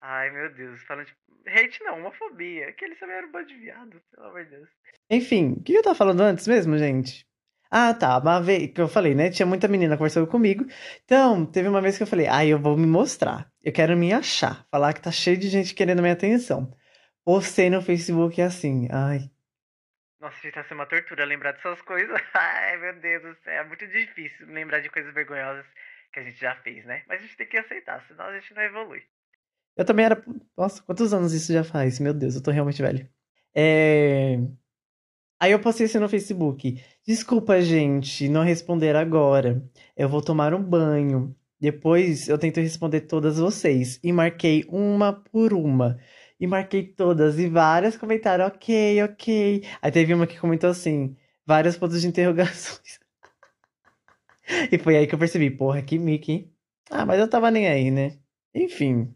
Ai, 0.05 0.29
meu 0.31 0.53
Deus, 0.53 0.83
falando 0.83 1.05
de 1.05 1.15
hate 1.50 1.81
não, 1.81 2.00
homofobia. 2.00 2.74
Que 2.74 2.83
eles 2.83 3.00
também 3.00 3.15
eram 3.15 3.29
um 3.29 3.31
bando 3.31 3.48
de 3.48 3.55
viado, 3.55 4.01
pelo 4.12 4.27
amor 4.27 4.43
de 4.43 4.50
Deus. 4.50 4.69
Enfim, 5.10 5.53
o 5.53 5.63
que 5.63 5.74
eu 5.74 5.81
tava 5.81 5.95
falando 5.95 6.19
antes 6.19 6.45
mesmo, 6.45 6.77
gente? 6.77 7.25
Ah, 7.72 7.93
tá. 7.93 8.17
Uma 8.17 8.41
vez 8.41 8.69
que 8.74 8.81
eu 8.81 8.89
falei, 8.89 9.15
né? 9.15 9.29
Tinha 9.29 9.45
muita 9.45 9.69
menina 9.69 9.95
conversando 9.95 10.27
comigo. 10.27 10.65
Então, 11.05 11.45
teve 11.45 11.69
uma 11.69 11.81
vez 11.81 11.95
que 11.95 12.03
eu 12.03 12.07
falei, 12.07 12.27
ai, 12.27 12.50
eu 12.50 12.60
vou 12.60 12.75
me 12.75 12.86
mostrar. 12.86 13.50
Eu 13.63 13.72
quero 13.72 13.95
me 13.95 14.12
achar. 14.12 14.67
Falar 14.69 14.91
que 14.91 15.01
tá 15.01 15.10
cheio 15.10 15.38
de 15.38 15.48
gente 15.48 15.74
querendo 15.74 16.01
minha 16.01 16.13
atenção. 16.13 16.69
Postei 17.24 17.69
no 17.69 17.81
Facebook 17.81 18.41
assim, 18.41 18.89
ai. 18.91 19.31
Nossa, 20.19 20.36
gente, 20.41 20.53
tá 20.53 20.63
sendo 20.63 20.79
uma 20.79 20.86
tortura 20.86 21.24
lembrar 21.24 21.53
dessas 21.53 21.81
coisas. 21.81 22.22
Ai, 22.33 22.77
meu 22.77 22.93
Deus 23.00 23.24
do 23.24 23.36
céu. 23.43 23.53
É 23.53 23.63
muito 23.63 23.88
difícil 23.88 24.48
lembrar 24.48 24.81
de 24.81 24.89
coisas 24.89 25.13
vergonhosas 25.13 25.65
que 26.13 26.19
a 26.19 26.24
gente 26.24 26.39
já 26.39 26.55
fez, 26.57 26.86
né? 26.86 27.03
Mas 27.07 27.19
a 27.19 27.24
gente 27.24 27.36
tem 27.36 27.48
que 27.48 27.57
aceitar, 27.57 28.01
senão 28.07 28.25
a 28.25 28.39
gente 28.39 28.53
não 28.53 28.62
evolui. 28.62 29.03
Eu 29.75 29.86
também 29.86 30.06
era. 30.06 30.24
Nossa, 30.58 30.82
quantos 30.84 31.13
anos 31.13 31.34
isso 31.34 31.51
já 31.51 31.63
faz? 31.63 32.00
Meu 32.00 32.13
Deus, 32.13 32.36
eu 32.36 32.42
tô 32.44 32.51
realmente 32.51 32.82
velho. 32.82 33.08
É. 33.56 34.39
Aí 35.39 35.51
eu 35.51 35.60
postei 35.60 35.86
isso 35.86 36.00
no 36.00 36.08
Facebook. 36.08 36.82
Desculpa, 37.06 37.62
gente, 37.62 38.30
não 38.30 38.44
responder 38.44 38.96
agora. 38.96 39.62
Eu 39.96 40.08
vou 40.08 40.22
tomar 40.22 40.53
um 40.53 40.63
banho. 40.63 41.36
Depois 41.60 42.30
eu 42.30 42.38
tento 42.38 42.60
responder 42.60 43.01
todas 43.01 43.38
vocês. 43.39 44.00
E 44.03 44.12
marquei 44.12 44.65
uma 44.70 45.13
por 45.13 45.53
uma. 45.53 45.98
E 46.39 46.48
marquei 46.48 46.84
todas. 46.84 47.39
E 47.39 47.48
várias 47.48 47.98
comentaram, 47.98 48.46
ok, 48.48 49.03
ok. 49.03 49.63
Aí 49.82 49.92
teve 49.92 50.13
uma 50.13 50.27
que 50.27 50.39
comentou 50.39 50.70
assim: 50.70 51.15
vários 51.46 51.77
pontos 51.77 52.01
de 52.01 52.08
interrogações. 52.08 53.00
e 54.72 54.77
foi 54.77 54.98
aí 54.98 55.08
que 55.08 55.15
eu 55.15 55.20
percebi, 55.20 55.50
porra, 55.51 55.82
que 55.82 55.98
mic, 56.00 56.32
hein? 56.32 56.53
Ah, 56.89 57.06
mas 57.06 57.20
eu 57.20 57.30
tava 57.30 57.51
nem 57.51 57.68
aí, 57.68 57.92
né? 57.92 58.18
Enfim. 58.53 59.13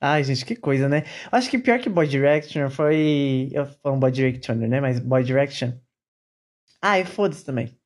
Ai, 0.00 0.24
gente, 0.24 0.44
que 0.46 0.56
coisa, 0.56 0.88
né? 0.88 1.04
Acho 1.30 1.50
que 1.50 1.58
pior 1.58 1.78
que 1.78 1.90
Boy 1.90 2.06
Direction 2.06 2.70
foi. 2.70 3.50
Eu 3.52 3.66
falo 3.66 3.98
Boy 3.98 4.10
Direction, 4.10 4.54
né? 4.54 4.80
Mas 4.80 4.98
Boy 4.98 5.22
Direction. 5.22 5.72
Ai, 6.80 7.04
foda-se 7.04 7.44
também. 7.44 7.76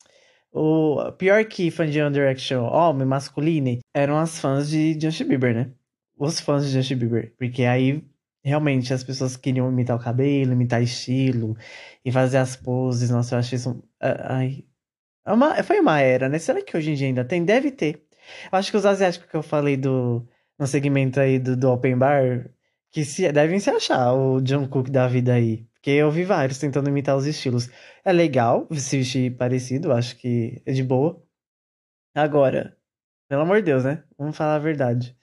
O 0.52 1.10
pior 1.18 1.44
que 1.44 1.70
fã 1.72 1.84
de 1.84 2.00
One 2.00 2.14
Direction, 2.14 2.62
homem, 2.62 3.04
masculino, 3.04 3.80
eram 3.92 4.16
as 4.16 4.38
fãs 4.38 4.68
de 4.70 4.96
Justin 5.00 5.24
Bieber, 5.24 5.54
né? 5.54 5.72
Os 6.16 6.38
fãs 6.38 6.64
de 6.64 6.70
Justin 6.70 6.96
Bieber. 6.96 7.34
Porque 7.36 7.64
aí, 7.64 8.04
realmente, 8.44 8.94
as 8.94 9.02
pessoas 9.02 9.36
queriam 9.36 9.68
imitar 9.68 9.96
o 9.96 10.00
cabelo, 10.00 10.52
imitar 10.52 10.80
estilo 10.80 11.56
e 12.04 12.12
fazer 12.12 12.38
as 12.38 12.54
poses. 12.54 13.10
Nossa, 13.10 13.34
eu 13.34 13.40
achei 13.40 13.56
isso. 13.56 13.82
Ai. 14.00 14.64
É 15.26 15.32
uma... 15.32 15.60
Foi 15.64 15.80
uma 15.80 16.00
era, 16.00 16.28
né? 16.28 16.38
Será 16.38 16.62
que 16.62 16.76
hoje 16.76 16.92
em 16.92 16.94
dia 16.94 17.08
ainda 17.08 17.24
tem? 17.24 17.44
Deve 17.44 17.72
ter. 17.72 18.06
Eu 18.52 18.58
acho 18.58 18.70
que 18.70 18.76
os 18.76 18.86
asiáticos 18.86 19.28
que 19.28 19.36
eu 19.36 19.42
falei 19.42 19.76
do 19.76 20.24
no 20.58 20.66
segmento 20.66 21.20
aí 21.20 21.38
do, 21.38 21.56
do 21.56 21.70
Open 21.70 21.96
Bar, 21.96 22.50
que 22.90 23.04
se, 23.04 23.30
devem 23.32 23.58
se 23.58 23.70
achar 23.70 24.12
o 24.14 24.40
John 24.40 24.68
Cook 24.68 24.88
da 24.90 25.08
vida 25.08 25.34
aí. 25.34 25.66
Porque 25.74 25.90
eu 25.90 26.10
vi 26.10 26.24
vários 26.24 26.58
tentando 26.58 26.88
imitar 26.88 27.16
os 27.16 27.26
estilos. 27.26 27.68
É 28.04 28.12
legal 28.12 28.66
se 28.72 28.98
vestir 28.98 29.36
parecido, 29.36 29.92
acho 29.92 30.16
que 30.16 30.62
é 30.64 30.72
de 30.72 30.82
boa. 30.82 31.22
Agora, 32.14 32.76
pelo 33.28 33.42
amor 33.42 33.58
de 33.58 33.64
Deus, 33.64 33.84
né? 33.84 34.04
Vamos 34.16 34.36
falar 34.36 34.56
a 34.56 34.60
verdade. 34.60 35.16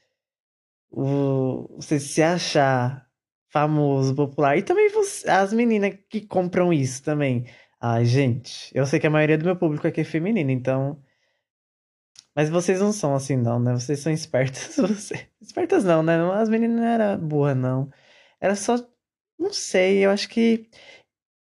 O, 0.92 1.76
você 1.78 2.00
se 2.00 2.22
achar 2.22 3.08
famoso, 3.50 4.16
popular. 4.16 4.58
E 4.58 4.64
também 4.64 4.90
você, 4.90 5.30
as 5.30 5.54
meninas 5.54 5.96
que 6.10 6.22
compram 6.22 6.72
isso 6.74 7.04
também. 7.04 7.46
Ai, 7.80 8.06
gente, 8.06 8.72
eu 8.76 8.86
sei 8.86 9.00
que 9.00 9.08
a 9.08 9.10
maioria 9.10 9.38
do 9.38 9.46
meu 9.46 9.56
público 9.56 9.88
aqui 9.88 10.02
é 10.02 10.04
feminino, 10.04 10.52
então 10.52 11.02
mas 12.42 12.50
vocês 12.50 12.80
não 12.80 12.92
são 12.92 13.14
assim, 13.14 13.38
não, 13.38 13.60
né? 13.60 13.74
Vocês 13.74 14.00
são 14.00 14.12
espertas. 14.12 14.76
Espertas 15.40 15.84
não, 15.84 16.02
né? 16.02 16.16
As 16.34 16.50
meninas 16.50 16.78
não 16.78 16.84
eram 16.84 17.20
boas, 17.20 17.56
não. 17.56 17.92
Era 18.40 18.56
só. 18.56 18.78
Não 19.38 19.54
sei, 19.54 20.04
eu 20.04 20.10
acho 20.10 20.28
que. 20.28 20.68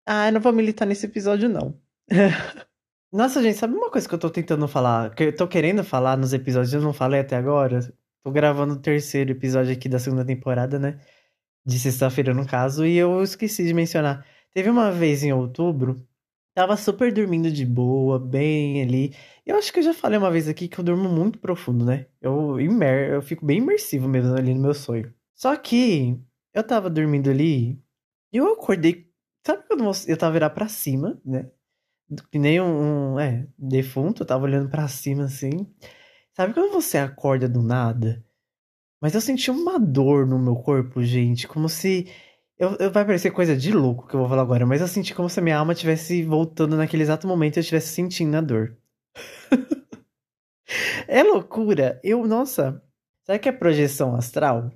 Ah, 0.06 0.28
eu 0.28 0.32
não 0.32 0.40
vou 0.42 0.52
militar 0.52 0.85
nesse 0.87 1.06
episódio, 1.06 1.48
não. 1.48 1.80
Nossa, 3.11 3.42
gente, 3.42 3.56
sabe 3.56 3.74
uma 3.74 3.90
coisa 3.90 4.06
que 4.06 4.14
eu 4.14 4.18
tô 4.18 4.28
tentando 4.28 4.68
falar? 4.68 5.14
Que 5.14 5.24
eu 5.24 5.35
tô 5.35 5.48
querendo 5.48 5.82
falar 5.82 6.18
nos 6.18 6.35
episódios, 6.35 6.74
eu 6.74 6.82
não 6.82 6.92
falei 6.92 7.20
até 7.20 7.37
agora. 7.37 7.80
Tô 8.22 8.30
gravando 8.30 8.74
o 8.74 8.78
terceiro 8.78 9.32
episódio 9.32 9.72
aqui 9.72 9.88
da 9.88 9.98
segunda 9.98 10.24
temporada, 10.24 10.78
né? 10.78 11.00
De 11.64 11.78
sexta-feira, 11.78 12.35
no 12.35 12.46
caso, 12.46 12.85
e 12.85 12.96
eu 12.96 13.22
esqueci 13.22 13.64
de 13.64 13.72
mencionar. 13.72 14.26
Teve 14.52 14.68
uma 14.68 14.92
vez 14.92 15.22
em 15.24 15.32
outubro 15.32 15.96
Tava 16.54 16.76
super 16.76 17.12
dormindo 17.12 17.50
de 17.50 17.66
boa, 17.66 18.18
bem 18.18 18.80
ali. 18.82 19.12
Eu 19.44 19.56
acho 19.56 19.72
que 19.72 19.80
eu 19.80 19.82
já 19.82 19.92
falei 19.92 20.16
uma 20.16 20.30
vez 20.30 20.48
aqui 20.48 20.68
que 20.68 20.78
eu 20.78 20.84
durmo 20.84 21.08
muito 21.08 21.38
profundo, 21.40 21.84
né? 21.84 22.06
Eu, 22.20 22.60
imer... 22.60 23.10
eu 23.10 23.22
fico 23.22 23.44
bem 23.44 23.58
imersivo 23.58 24.08
mesmo 24.08 24.34
ali 24.34 24.54
no 24.54 24.60
meu 24.60 24.72
sonho. 24.72 25.12
Só 25.34 25.56
que 25.56 26.16
eu 26.52 26.62
tava 26.62 26.88
dormindo 26.88 27.28
ali 27.28 27.82
e 28.32 28.36
eu 28.36 28.52
acordei. 28.52 29.10
Sabe 29.44 29.64
quando 29.66 29.84
eu 30.06 30.16
tava 30.16 30.32
virar 30.32 30.50
pra 30.50 30.68
cima, 30.68 31.20
né? 31.24 31.50
Que 32.30 32.38
nem 32.38 32.60
um, 32.60 33.14
um 33.14 33.20
é, 33.20 33.48
defunto, 33.58 34.22
eu 34.22 34.26
tava 34.26 34.44
olhando 34.44 34.70
para 34.70 34.86
cima 34.86 35.24
assim. 35.24 35.66
Sabe 36.32 36.54
quando 36.54 36.72
você 36.72 36.98
acorda 36.98 37.48
do 37.48 37.62
nada? 37.62 38.24
Mas 39.00 39.14
eu 39.14 39.20
senti 39.20 39.50
uma 39.50 39.78
dor 39.78 40.26
no 40.26 40.38
meu 40.38 40.56
corpo, 40.56 41.02
gente, 41.02 41.48
como 41.48 41.68
se 41.68 42.08
eu, 42.58 42.76
eu, 42.78 42.90
vai 42.90 43.04
parecer 43.04 43.30
coisa 43.30 43.56
de 43.56 43.72
louco 43.72 44.06
que 44.06 44.14
eu 44.14 44.20
vou 44.20 44.28
falar 44.28 44.42
agora, 44.42 44.66
mas 44.66 44.80
eu 44.80 44.88
senti 44.88 45.14
como 45.14 45.28
se 45.28 45.40
a 45.40 45.42
minha 45.42 45.58
alma 45.58 45.72
estivesse 45.72 46.22
voltando 46.22 46.76
naquele 46.76 47.02
exato 47.02 47.26
momento 47.26 47.56
e 47.56 47.58
eu 47.58 47.62
estivesse 47.62 47.88
sentindo 47.88 48.36
a 48.36 48.40
dor. 48.40 48.76
é 51.08 51.22
loucura. 51.22 52.00
Eu, 52.04 52.26
nossa, 52.26 52.82
sabe 53.24 53.38
que 53.40 53.48
é 53.48 53.52
projeção 53.52 54.14
astral? 54.14 54.70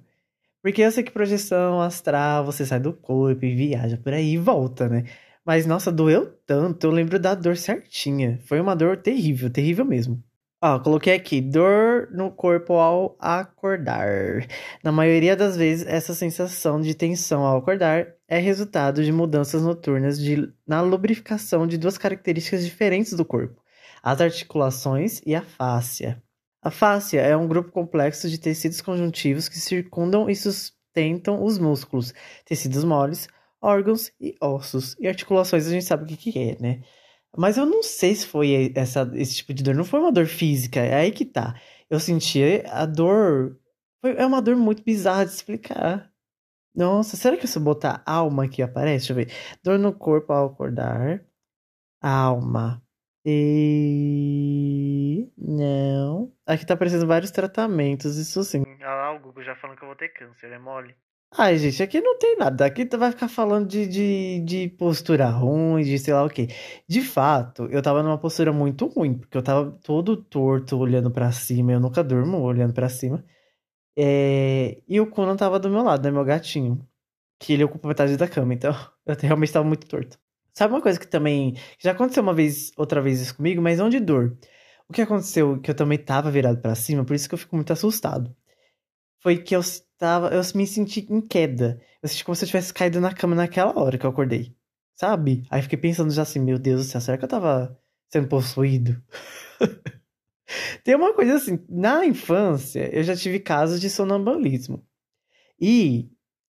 Porque 0.62 0.82
eu 0.82 0.90
sei 0.92 1.04
que 1.04 1.12
projeção 1.12 1.80
astral, 1.80 2.44
você 2.44 2.66
sai 2.66 2.80
do 2.80 2.92
corpo 2.92 3.44
e 3.44 3.54
viaja 3.54 3.96
por 3.98 4.12
aí 4.12 4.34
e 4.34 4.38
volta, 4.38 4.88
né? 4.88 5.04
Mas, 5.44 5.66
nossa, 5.66 5.90
doeu 5.92 6.26
tanto. 6.46 6.86
Eu 6.86 6.90
lembro 6.90 7.18
da 7.18 7.34
dor 7.34 7.56
certinha. 7.56 8.38
Foi 8.44 8.60
uma 8.60 8.76
dor 8.76 8.98
terrível, 8.98 9.50
terrível 9.50 9.84
mesmo. 9.84 10.22
Ó, 10.60 10.80
coloquei 10.80 11.14
aqui, 11.14 11.40
dor 11.40 12.08
no 12.10 12.32
corpo 12.32 12.74
ao 12.74 13.16
acordar. 13.20 14.44
Na 14.82 14.90
maioria 14.90 15.36
das 15.36 15.56
vezes, 15.56 15.86
essa 15.86 16.12
sensação 16.14 16.80
de 16.80 16.96
tensão 16.96 17.44
ao 17.46 17.58
acordar 17.58 18.08
é 18.26 18.38
resultado 18.38 19.04
de 19.04 19.12
mudanças 19.12 19.62
noturnas 19.62 20.18
de, 20.18 20.52
na 20.66 20.80
lubrificação 20.80 21.64
de 21.64 21.78
duas 21.78 21.96
características 21.96 22.64
diferentes 22.64 23.12
do 23.12 23.24
corpo: 23.24 23.62
as 24.02 24.20
articulações 24.20 25.20
e 25.24 25.32
a 25.32 25.42
fáscia. 25.42 26.20
A 26.60 26.72
fáscia 26.72 27.20
é 27.20 27.36
um 27.36 27.46
grupo 27.46 27.70
complexo 27.70 28.28
de 28.28 28.36
tecidos 28.36 28.80
conjuntivos 28.80 29.48
que 29.48 29.60
circundam 29.60 30.28
e 30.28 30.34
sustentam 30.34 31.44
os 31.44 31.56
músculos, 31.56 32.12
tecidos 32.44 32.82
moles, 32.82 33.28
órgãos 33.62 34.10
e 34.20 34.34
ossos. 34.40 34.96
E 34.98 35.06
articulações 35.06 35.68
a 35.68 35.70
gente 35.70 35.84
sabe 35.84 36.02
o 36.02 36.06
que, 36.06 36.16
que 36.16 36.36
é, 36.36 36.56
né? 36.60 36.82
Mas 37.36 37.56
eu 37.56 37.66
não 37.66 37.82
sei 37.82 38.14
se 38.14 38.26
foi 38.26 38.72
essa, 38.74 39.10
esse 39.14 39.36
tipo 39.36 39.54
de 39.54 39.62
dor. 39.62 39.74
Não 39.74 39.84
foi 39.84 40.00
uma 40.00 40.12
dor 40.12 40.26
física, 40.26 40.80
é 40.80 40.94
aí 40.94 41.12
que 41.12 41.24
tá. 41.24 41.60
Eu 41.90 42.00
senti 42.00 42.62
a 42.66 42.86
dor. 42.86 43.58
Foi, 44.00 44.16
é 44.16 44.26
uma 44.26 44.42
dor 44.42 44.56
muito 44.56 44.82
bizarra 44.82 45.24
de 45.24 45.32
explicar. 45.32 46.10
Nossa, 46.74 47.16
será 47.16 47.36
que 47.36 47.46
se 47.46 47.58
eu 47.58 47.62
botar 47.62 48.02
alma 48.06 48.44
aqui 48.44 48.62
aparece? 48.62 49.08
Deixa 49.08 49.12
eu 49.12 49.16
ver. 49.16 49.32
Dor 49.62 49.78
no 49.78 49.92
corpo 49.92 50.32
ao 50.32 50.46
acordar. 50.46 51.24
Alma. 52.00 52.82
E. 53.24 54.88
Não. 55.36 56.32
Aqui 56.46 56.64
tá 56.64 56.74
aparecendo 56.74 57.06
vários 57.06 57.30
tratamentos, 57.30 58.16
isso 58.16 58.42
sim. 58.44 58.62
Olha 58.62 58.86
lá, 58.86 59.12
o 59.12 59.20
Google 59.20 59.42
já 59.42 59.54
falando 59.56 59.76
que 59.76 59.84
eu 59.84 59.88
vou 59.88 59.96
ter 59.96 60.08
câncer, 60.10 60.50
é 60.52 60.58
mole. 60.58 60.94
Ai, 61.30 61.58
gente, 61.58 61.82
aqui 61.82 62.00
não 62.00 62.18
tem 62.18 62.36
nada. 62.36 62.64
Aqui 62.64 62.86
tu 62.86 62.98
vai 62.98 63.10
ficar 63.10 63.28
falando 63.28 63.68
de, 63.68 63.86
de, 63.86 64.40
de 64.40 64.68
postura 64.70 65.28
ruim, 65.28 65.82
de 65.84 65.98
sei 65.98 66.14
lá 66.14 66.24
o 66.24 66.28
quê. 66.30 66.48
De 66.88 67.02
fato, 67.02 67.66
eu 67.70 67.82
tava 67.82 68.02
numa 68.02 68.18
postura 68.18 68.52
muito 68.52 68.86
ruim, 68.86 69.18
porque 69.18 69.36
eu 69.36 69.42
tava 69.42 69.70
todo 69.82 70.16
torto 70.16 70.76
olhando 70.78 71.10
pra 71.10 71.30
cima. 71.30 71.72
Eu 71.72 71.80
nunca 71.80 72.02
durmo 72.02 72.38
olhando 72.40 72.72
pra 72.72 72.88
cima. 72.88 73.24
É... 73.96 74.82
E 74.88 75.00
o 75.00 75.08
Conan 75.10 75.36
tava 75.36 75.58
do 75.60 75.70
meu 75.70 75.82
lado, 75.82 76.04
né? 76.04 76.10
Meu 76.10 76.24
gatinho. 76.24 76.86
Que 77.38 77.54
ele 77.54 77.64
ocupa 77.64 77.88
metade 77.88 78.16
da 78.16 78.28
cama, 78.28 78.54
então 78.54 78.72
eu 79.06 79.16
realmente 79.20 79.52
tava 79.52 79.66
muito 79.66 79.86
torto. 79.88 80.18
Sabe 80.54 80.74
uma 80.74 80.82
coisa 80.82 81.00
que 81.00 81.06
também. 81.08 81.54
Já 81.80 81.92
aconteceu 81.92 82.22
uma 82.22 82.34
vez, 82.34 82.72
outra 82.76 83.00
vez 83.02 83.20
isso 83.20 83.36
comigo, 83.36 83.62
mas 83.62 83.78
não 83.78 83.88
de 83.90 84.00
dor. 84.00 84.38
O 84.88 84.92
que 84.92 85.02
aconteceu, 85.02 85.60
que 85.60 85.70
eu 85.70 85.76
também 85.76 85.98
tava 85.98 86.30
virado 86.30 86.60
para 86.60 86.74
cima, 86.74 87.04
por 87.04 87.14
isso 87.14 87.28
que 87.28 87.34
eu 87.34 87.38
fico 87.38 87.56
muito 87.56 87.72
assustado. 87.72 88.34
Foi 89.22 89.38
que 89.38 89.54
eu 89.54 89.62
tava, 89.98 90.28
eu 90.28 90.40
me 90.54 90.66
senti 90.66 91.06
em 91.10 91.20
queda. 91.20 91.80
Eu 92.02 92.08
senti 92.08 92.24
como 92.24 92.36
se 92.36 92.44
eu 92.44 92.46
tivesse 92.46 92.72
caído 92.72 93.00
na 93.00 93.12
cama 93.12 93.34
naquela 93.34 93.78
hora 93.78 93.98
que 93.98 94.06
eu 94.06 94.10
acordei. 94.10 94.56
Sabe? 94.94 95.44
Aí 95.50 95.62
fiquei 95.62 95.78
pensando 95.78 96.10
já 96.10 96.22
assim, 96.22 96.40
meu 96.40 96.58
Deus 96.58 96.86
do 96.86 96.90
céu, 96.90 97.00
será 97.00 97.18
que 97.18 97.24
eu 97.24 97.28
tava 97.28 97.78
sendo 98.08 98.28
possuído? 98.28 99.00
Tem 100.82 100.94
uma 100.94 101.12
coisa 101.14 101.36
assim, 101.36 101.62
na 101.68 102.06
infância 102.06 102.88
eu 102.94 103.02
já 103.02 103.14
tive 103.14 103.38
casos 103.38 103.80
de 103.80 103.90
sonambulismo. 103.90 104.82
E 105.60 106.10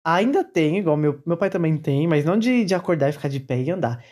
ainda 0.04 0.44
tem, 0.44 0.78
igual 0.78 0.96
meu, 0.96 1.20
meu 1.26 1.36
pai 1.36 1.50
também 1.50 1.76
tem, 1.76 2.06
mas 2.06 2.24
não 2.24 2.38
de, 2.38 2.64
de 2.64 2.74
acordar 2.74 3.10
e 3.10 3.12
ficar 3.12 3.28
de 3.28 3.40
pé 3.40 3.60
e 3.60 3.70
andar. 3.70 4.04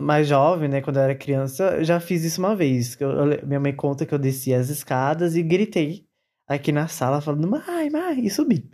mais 0.00 0.26
jovem, 0.28 0.68
né, 0.68 0.80
quando 0.82 0.96
eu 0.96 1.02
era 1.02 1.14
criança, 1.14 1.76
eu 1.76 1.84
já 1.84 2.00
fiz 2.00 2.24
isso 2.24 2.40
uma 2.40 2.56
vez. 2.56 3.00
Eu, 3.00 3.10
eu, 3.10 3.46
minha 3.46 3.60
mãe 3.60 3.74
conta 3.74 4.04
que 4.06 4.14
eu 4.14 4.18
desci 4.18 4.52
as 4.52 4.68
escadas 4.68 5.36
e 5.36 5.42
gritei 5.42 6.09
aqui 6.54 6.72
na 6.72 6.88
sala 6.88 7.20
falando, 7.20 7.48
mãe, 7.48 7.90
mãe, 7.90 8.26
e 8.26 8.30
subi. 8.30 8.70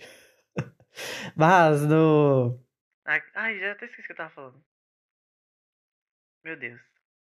Mas 1.37 1.83
no. 1.83 2.59
Ai, 3.05 3.61
já 3.61 3.73
até 3.73 3.87
esqueci 3.87 4.03
o 4.03 4.07
que 4.07 4.12
eu 4.12 4.17
tava 4.17 4.31
falando. 4.31 4.65
Meu 6.45 6.59
Deus. 6.59 6.81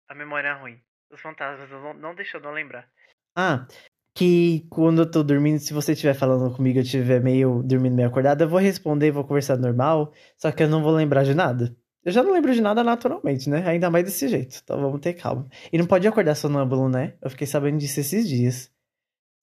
A 0.09 0.15
memória 0.15 0.49
é 0.49 0.53
ruim. 0.53 0.81
Os 1.11 1.21
fantasmas 1.21 1.71
não, 1.71 1.95
não 1.95 2.15
deixou 2.15 2.41
de 2.41 2.47
eu 2.47 2.53
lembrar. 2.53 2.89
Ah, 3.35 3.67
que 4.15 4.67
quando 4.71 5.03
eu 5.03 5.11
tô 5.11 5.23
dormindo, 5.23 5.59
se 5.59 5.73
você 5.73 5.93
estiver 5.93 6.15
falando 6.15 6.55
comigo, 6.55 6.79
eu 6.79 6.83
estiver 6.83 7.21
meio 7.21 7.63
dormindo 7.63 7.97
meio 7.97 8.09
acordado, 8.09 8.43
eu 8.43 8.49
vou 8.49 8.59
responder, 8.59 9.11
vou 9.11 9.25
conversar 9.25 9.57
normal, 9.57 10.13
só 10.37 10.53
que 10.53 10.63
eu 10.63 10.69
não 10.69 10.83
vou 10.83 10.93
lembrar 10.93 11.25
de 11.25 11.35
nada. 11.35 11.75
Eu 12.05 12.13
já 12.13 12.23
não 12.23 12.33
lembro 12.33 12.53
de 12.53 12.61
nada 12.61 12.83
naturalmente, 12.83 13.49
né? 13.49 13.67
Ainda 13.67 13.91
mais 13.91 14.05
desse 14.05 14.29
jeito. 14.29 14.61
Então 14.63 14.81
vamos 14.81 15.01
ter 15.01 15.15
calma. 15.15 15.49
E 15.73 15.79
não 15.79 15.87
pode 15.87 16.07
acordar 16.07 16.35
sonâmbulo, 16.35 16.89
né? 16.89 17.17
Eu 17.23 17.31
fiquei 17.31 17.47
sabendo 17.47 17.79
disso 17.79 18.01
esses 18.01 18.29
dias. 18.29 18.73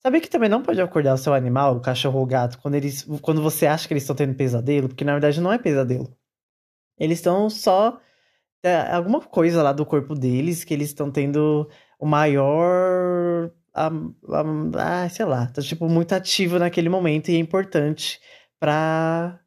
Sabia 0.02 0.20
que 0.20 0.30
também 0.30 0.48
não 0.48 0.62
pode 0.62 0.80
acordar 0.80 1.14
o 1.14 1.18
seu 1.18 1.34
animal, 1.34 1.76
o 1.76 1.80
cachorro 1.80 2.18
ou 2.18 2.24
o 2.24 2.26
gato, 2.26 2.58
quando, 2.58 2.74
eles, 2.74 3.06
quando 3.20 3.42
você 3.42 3.66
acha 3.66 3.86
que 3.86 3.92
eles 3.92 4.02
estão 4.02 4.16
tendo 4.16 4.34
pesadelo, 4.34 4.88
porque 4.88 5.04
na 5.04 5.12
verdade 5.12 5.40
não 5.40 5.52
é 5.52 5.58
pesadelo. 5.58 6.16
Eles 6.98 7.18
estão 7.18 7.50
só. 7.50 8.00
É, 8.62 8.92
alguma 8.92 9.20
coisa 9.22 9.62
lá 9.62 9.72
do 9.72 9.86
corpo 9.86 10.14
deles 10.14 10.64
que 10.64 10.74
eles 10.74 10.88
estão 10.88 11.10
tendo 11.10 11.68
o 11.98 12.06
maior. 12.06 13.50
Ah, 13.74 15.08
sei 15.08 15.24
lá, 15.24 15.46
tá 15.46 15.62
tipo 15.62 15.88
muito 15.88 16.12
ativo 16.14 16.58
naquele 16.58 16.88
momento 16.88 17.30
e 17.30 17.36
é 17.36 17.38
importante 17.38 18.20
para 18.58 19.40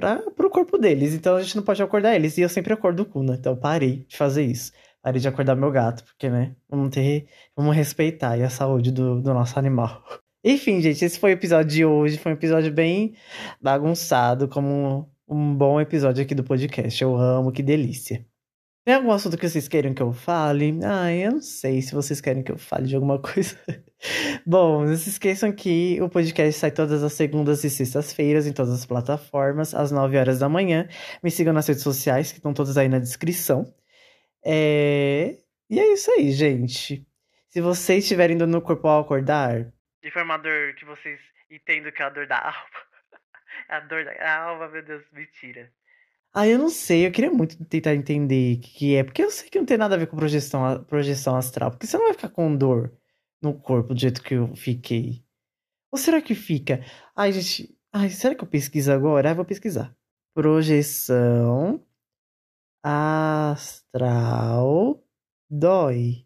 para 0.00 0.46
o 0.46 0.50
corpo 0.50 0.78
deles. 0.78 1.14
Então 1.14 1.36
a 1.36 1.42
gente 1.42 1.56
não 1.56 1.62
pode 1.62 1.82
acordar 1.82 2.14
eles. 2.16 2.38
E 2.38 2.42
eu 2.42 2.48
sempre 2.48 2.72
acordo 2.72 3.02
o 3.02 3.06
Kuna. 3.06 3.34
Então 3.34 3.56
parei 3.56 4.04
de 4.08 4.16
fazer 4.16 4.44
isso. 4.44 4.72
Parei 5.02 5.20
de 5.20 5.28
acordar 5.28 5.56
meu 5.56 5.70
gato, 5.70 6.04
porque, 6.04 6.28
né? 6.28 6.54
Vamos 6.68 6.90
ter. 6.90 7.26
Vamos 7.56 7.74
respeitar 7.74 8.34
a 8.34 8.50
saúde 8.50 8.92
do, 8.92 9.20
do 9.20 9.32
nosso 9.32 9.58
animal. 9.58 10.04
Enfim, 10.44 10.80
gente, 10.80 11.04
esse 11.04 11.18
foi 11.18 11.32
o 11.32 11.34
episódio 11.34 11.70
de 11.70 11.84
hoje. 11.84 12.18
Foi 12.18 12.32
um 12.32 12.34
episódio 12.34 12.72
bem 12.72 13.14
bagunçado, 13.60 14.48
como 14.48 15.10
um, 15.28 15.36
um 15.36 15.54
bom 15.54 15.80
episódio 15.80 16.22
aqui 16.22 16.34
do 16.34 16.44
podcast. 16.44 17.02
Eu 17.02 17.16
amo, 17.16 17.52
que 17.52 17.62
delícia. 17.62 18.26
Tem 18.84 18.94
algum 18.94 19.12
assunto 19.12 19.36
que 19.36 19.48
vocês 19.48 19.68
querem 19.68 19.92
que 19.92 20.02
eu 20.02 20.12
fale? 20.12 20.78
Ah, 20.82 21.12
eu 21.12 21.32
não 21.32 21.40
sei 21.42 21.82
se 21.82 21.94
vocês 21.94 22.20
querem 22.20 22.42
que 22.42 22.50
eu 22.50 22.58
fale 22.58 22.86
de 22.86 22.94
alguma 22.94 23.18
coisa. 23.22 23.56
Bom, 24.46 24.86
não 24.86 24.96
se 24.96 25.10
esqueçam 25.10 25.52
que 25.52 26.00
o 26.00 26.08
podcast 26.08 26.58
sai 26.58 26.70
todas 26.70 27.02
as 27.02 27.12
segundas 27.12 27.62
e 27.62 27.70
sextas-feiras 27.70 28.46
em 28.46 28.52
todas 28.52 28.72
as 28.72 28.86
plataformas, 28.86 29.74
às 29.74 29.90
9 29.90 30.16
horas 30.16 30.38
da 30.38 30.48
manhã. 30.48 30.88
Me 31.22 31.30
sigam 31.30 31.52
nas 31.52 31.66
redes 31.66 31.82
sociais, 31.82 32.32
que 32.32 32.38
estão 32.38 32.54
todas 32.54 32.78
aí 32.78 32.88
na 32.88 32.98
descrição. 32.98 33.70
É... 34.44 35.38
E 35.68 35.78
é 35.78 35.92
isso 35.92 36.10
aí, 36.12 36.32
gente. 36.32 37.06
Se 37.48 37.60
vocês 37.60 38.04
estiverem 38.04 38.36
dando 38.36 38.52
no 38.52 38.62
corpo 38.62 38.88
ao 38.88 39.02
acordar. 39.02 39.72
Informador 40.02 40.74
que 40.76 40.84
vocês 40.84 41.20
entendem 41.50 41.92
que 41.92 42.02
é 42.02 42.06
a 42.06 42.10
dor 42.10 42.26
da 42.26 42.38
alma. 42.46 42.80
a 43.68 43.80
dor 43.80 44.04
da 44.04 44.36
alma, 44.42 44.68
meu 44.68 44.82
Deus, 44.82 45.04
mentira. 45.12 45.70
Ah, 46.32 46.46
eu 46.46 46.58
não 46.58 46.68
sei, 46.68 47.06
eu 47.06 47.10
queria 47.10 47.30
muito 47.30 47.62
tentar 47.64 47.92
entender 47.94 48.56
o 48.56 48.60
que, 48.60 48.70
que 48.70 48.94
é, 48.94 49.02
porque 49.02 49.22
eu 49.22 49.30
sei 49.32 49.50
que 49.50 49.58
não 49.58 49.66
tem 49.66 49.76
nada 49.76 49.96
a 49.96 49.98
ver 49.98 50.06
com 50.06 50.16
projeção, 50.16 50.84
projeção 50.84 51.34
astral, 51.34 51.72
porque 51.72 51.88
você 51.88 51.98
não 51.98 52.04
vai 52.04 52.14
ficar 52.14 52.28
com 52.28 52.56
dor 52.56 52.92
no 53.42 53.52
corpo 53.60 53.94
do 53.94 54.00
jeito 54.00 54.22
que 54.22 54.34
eu 54.34 54.54
fiquei. 54.54 55.24
Ou 55.90 55.98
será 55.98 56.22
que 56.22 56.36
fica? 56.36 56.84
Ai, 57.16 57.32
gente, 57.32 57.76
ai, 57.92 58.10
será 58.10 58.36
que 58.36 58.44
eu 58.44 58.48
pesquiso 58.48 58.92
agora? 58.92 59.30
Ah, 59.30 59.34
vou 59.34 59.44
pesquisar. 59.44 59.92
Projeção 60.32 61.84
astral 62.82 64.70
dói. 65.50 66.24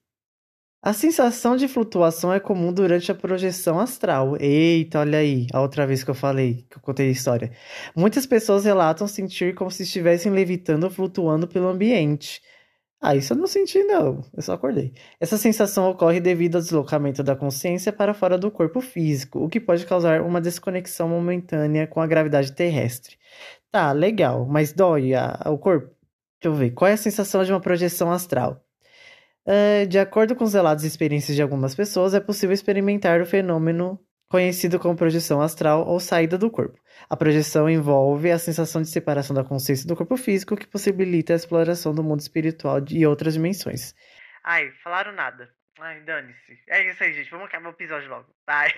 A 0.83 0.93
sensação 0.93 1.57
de 1.57 1.67
flutuação 1.67 2.31
é 2.31 2.39
comum 2.39 2.71
durante 2.71 3.11
a 3.11 3.15
projeção 3.15 3.81
astral. 3.81 4.37
Eita, 4.39 5.01
olha 5.01 5.19
aí, 5.19 5.47
a 5.51 5.63
outra 5.63 5.87
vez 5.87 6.05
que 6.05 6.11
eu 6.11 6.15
falei, 6.15 6.67
que 6.69 6.77
eu 6.77 6.83
contei 6.83 7.09
a 7.09 7.11
história. 7.11 7.53
Muitas 7.97 8.27
pessoas 8.27 8.67
relatam 8.67 9.07
sentir 9.09 9.55
como 9.55 9.71
se 9.71 9.85
estivessem 9.85 10.31
levitando 10.31 10.85
ou 10.85 10.91
flutuando 10.91 11.49
pelo 11.49 11.69
ambiente. 11.69 12.43
Ah, 13.01 13.17
isso 13.17 13.33
eu 13.33 13.37
não 13.39 13.47
senti, 13.47 13.83
não. 13.83 14.25
Eu 14.35 14.43
só 14.43 14.53
acordei. 14.55 14.93
Essa 15.21 15.39
sensação 15.39 15.91
ocorre 15.91 16.21
devido 16.21 16.57
ao 16.57 16.61
deslocamento 16.63 17.23
da 17.23 17.35
consciência 17.37 17.93
para 17.93 18.15
fora 18.15 18.37
do 18.37 18.51
corpo 18.51 18.81
físico, 18.81 19.41
o 19.45 19.49
que 19.49 19.61
pode 19.61 19.87
causar 19.87 20.21
uma 20.23 20.41
desconexão 20.41 21.09
momentânea 21.09 21.87
com 21.87 22.01
a 22.01 22.07
gravidade 22.07 22.53
terrestre. 22.53 23.17
Tá, 23.71 23.93
legal, 23.93 24.47
mas 24.47 24.73
dói 24.73 25.15
a, 25.15 25.39
o 25.47 25.59
corpo? 25.59 25.94
Deixa 26.45 26.49
eu 26.49 26.55
ver. 26.55 26.73
Qual 26.73 26.87
é 26.87 26.93
a 26.93 26.99
sensação 26.99 27.43
de 27.43 27.51
uma 27.51 27.61
projeção 27.61 28.13
astral? 28.13 28.63
Uh, 29.47 29.87
de 29.87 29.99
acordo 29.99 30.37
com 30.37 30.45
os 30.45 30.53
relatos 30.53 30.85
e 30.85 30.87
experiências 30.87 31.35
de 31.35 31.41
algumas 31.41 31.75
pessoas, 31.75 32.13
é 32.13 32.21
possível 32.21 32.53
experimentar 32.53 33.23
o 33.23 33.27
fenômeno 33.27 33.99
conhecido 34.29 34.79
como 34.79 34.95
projeção 34.95 35.41
astral 35.41 35.87
ou 35.87 35.99
saída 35.99 36.37
do 36.37 36.51
corpo. 36.51 36.79
A 37.09 37.17
projeção 37.17 37.71
envolve 37.71 38.31
a 38.31 38.39
sensação 38.39 38.83
de 38.83 38.89
separação 38.89 39.35
da 39.35 39.43
consciência 39.43 39.89
do 39.89 39.97
corpo 39.97 40.19
físico 40.19 40.55
que 40.55 40.67
possibilita 40.67 41.33
a 41.33 41.37
exploração 41.37 41.95
do 41.95 42.05
mundo 42.05 42.21
espiritual 42.21 42.79
e 42.91 43.07
outras 43.07 43.33
dimensões. 43.33 43.95
Ai, 44.45 44.71
falaram 44.83 45.13
nada. 45.13 45.49
Ai, 45.81 46.03
dane-se. 46.03 46.59
É 46.69 46.91
isso 46.91 47.03
aí, 47.03 47.15
gente. 47.15 47.31
Vamos 47.31 47.47
acabar 47.47 47.69
o 47.69 47.73
episódio 47.73 48.11
logo. 48.11 48.27
Vai. 48.47 48.69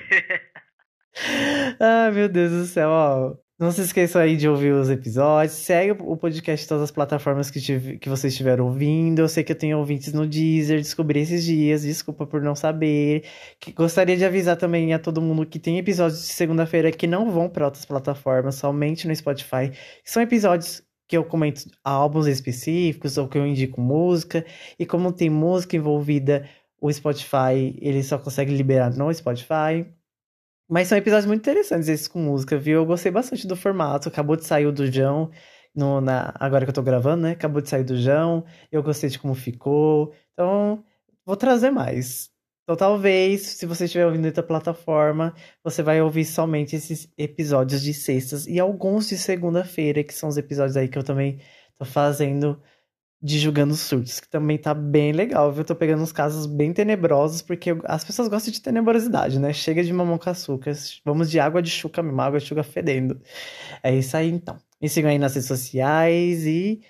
Ai, 1.81 2.13
meu 2.13 2.29
Deus 2.29 2.53
do 2.53 2.65
céu, 2.65 2.91
ó. 2.91 3.46
Não 3.59 3.73
se 3.73 3.81
esqueçam 3.81 4.21
aí 4.21 4.37
de 4.37 4.47
ouvir 4.47 4.75
os 4.75 4.91
episódios. 4.91 5.55
Segue 5.55 5.93
o 6.03 6.15
podcast 6.15 6.67
em 6.67 6.69
todas 6.69 6.85
as 6.85 6.91
plataformas 6.91 7.51
que, 7.51 7.59
tive, 7.59 7.99
que 7.99 8.07
vocês 8.07 8.35
estiveram 8.35 8.67
ouvindo. 8.67 9.21
Eu 9.21 9.29
sei 9.31 9.43
que 9.43 9.51
eu 9.51 9.57
tenho 9.57 9.79
ouvintes 9.79 10.13
no 10.13 10.27
Deezer, 10.27 10.79
descobri 10.79 11.21
esses 11.21 11.43
dias, 11.43 11.81
desculpa 11.81 12.27
por 12.27 12.43
não 12.43 12.55
saber. 12.55 13.25
Que 13.59 13.73
gostaria 13.73 14.15
de 14.15 14.27
avisar 14.27 14.59
também 14.59 14.93
a 14.93 14.99
todo 14.99 15.23
mundo 15.23 15.47
que 15.47 15.59
tem 15.59 15.79
episódios 15.79 16.21
de 16.21 16.35
segunda-feira 16.35 16.93
que 16.93 17.07
não 17.07 17.31
vão 17.31 17.49
para 17.49 17.65
outras 17.65 17.87
plataformas, 17.87 18.57
somente 18.57 19.09
no 19.09 19.17
Spotify. 19.17 19.73
São 20.05 20.23
episódios 20.23 20.83
que 21.09 21.17
eu 21.17 21.25
comento 21.25 21.63
álbuns 21.83 22.27
específicos 22.27 23.17
ou 23.17 23.27
que 23.27 23.39
eu 23.39 23.47
indico 23.47 23.81
música. 23.81 24.45
E 24.79 24.85
como 24.85 25.11
tem 25.13 25.31
música 25.31 25.77
envolvida, 25.77 26.47
o 26.79 26.93
Spotify 26.93 27.75
ele 27.81 28.03
só 28.03 28.19
consegue 28.19 28.55
liberar 28.55 28.95
no 28.95 29.11
Spotify. 29.15 29.87
Mas 30.69 30.89
são 30.89 30.99
episódios 30.99 31.27
muito 31.27 31.41
interessantes 31.41 31.89
esses 31.89 32.09
com 32.09 32.19
música, 32.19 32.59
viu? 32.59 32.81
Eu 32.81 32.87
gostei 32.87 33.11
bastante 33.13 33.47
do 33.47 33.55
formato. 33.57 34.09
Acabou 34.09 34.37
de 34.37 34.45
sair 34.45 34.67
o 34.67 34.73
do 34.73 34.91
João, 34.91 35.31
no, 35.75 36.01
na, 36.01 36.35
agora 36.41 36.65
que 36.65 36.71
eu 36.71 36.75
tô 36.75 36.83
gravando, 36.83 37.23
né? 37.23 37.33
Acabou 37.33 37.61
de 37.63 37.69
sair 37.69 37.85
do 37.85 37.97
João. 37.97 38.45
Eu 38.73 38.83
gostei 38.83 39.09
de 39.09 39.19
como 39.19 39.35
ficou. 39.35 40.13
Então, 40.33 40.85
vou 41.25 41.37
trazer 41.37 41.71
mais. 41.71 42.31
Então, 42.65 42.77
talvez, 42.77 43.43
se 43.43 43.65
você 43.65 43.85
estiver 43.85 44.07
ouvindo 44.07 44.27
outra 44.27 44.43
plataforma, 44.43 45.33
você 45.63 45.85
vai 45.85 46.03
ouvir 46.03 46.25
somente 46.25 46.75
esses 46.75 47.09
episódios 47.17 47.81
de 47.81 47.95
sextas 47.95 48.45
e 48.49 48.59
alguns 48.59 49.09
de 49.09 49.17
segunda-feira, 49.17 50.03
que 50.03 50.13
são 50.13 50.29
os 50.29 50.37
episódios 50.37 50.77
aí 50.77 50.89
que 50.89 50.99
eu 50.99 51.05
também 51.05 51.41
tô 51.79 51.85
fazendo 51.85 52.61
de 53.23 53.39
Julgando 53.39 53.75
Surtos, 53.75 54.21
que 54.21 54.29
também 54.29 54.59
tá 54.59 54.75
bem 54.75 55.13
legal, 55.13 55.51
viu? 55.53 55.65
Tô 55.65 55.75
pegando 55.75 56.03
uns 56.03 56.13
casos 56.13 56.47
bem 56.47 56.73
tenebrosos, 56.73 57.43
porque 57.43 57.77
as 57.85 58.05
pessoas 58.05 58.29
gostam 58.29 58.53
de 58.53 58.61
tenebrosidade, 58.61 59.39
né? 59.39 59.53
Chega 59.53 59.83
de 59.83 59.93
mamão 59.93 60.19
com 60.19 60.31
açúcar, 60.31 60.73
vamos 61.05 61.31
de 61.31 61.41
água 61.41 61.63
de 61.63 61.71
chuca 61.71 62.03
mesmo, 62.03 62.21
água 62.21 62.39
de 62.39 62.47
chuca 62.47 62.63
fedendo. 62.63 63.21
É 63.83 63.95
isso 63.95 64.17
aí, 64.17 64.31
então. 64.31 64.57
Me 64.81 64.89
sigam 64.89 65.11
aí 65.11 65.19
nas 65.19 65.35
redes 65.35 65.49
sociais 65.49 66.47
e 66.47 66.81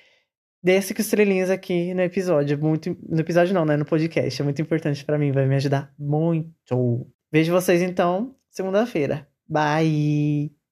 desce 0.62 0.92
com 0.92 1.00
estrelinhas 1.00 1.50
aqui 1.50 1.94
no 1.94 2.02
episódio. 2.02 2.58
Muito, 2.58 2.96
no 3.08 3.20
episódio 3.20 3.54
não, 3.54 3.64
né? 3.64 3.76
No 3.76 3.84
podcast. 3.84 4.40
É 4.40 4.44
muito 4.44 4.60
importante 4.60 5.04
para 5.04 5.18
mim, 5.18 5.30
vai 5.32 5.46
me 5.46 5.54
ajudar 5.54 5.94
muito. 5.98 7.06
Vejo 7.32 7.52
vocês, 7.52 7.80
então, 7.82 8.34
segunda-feira. 8.50 9.28
Bye! 9.48 10.65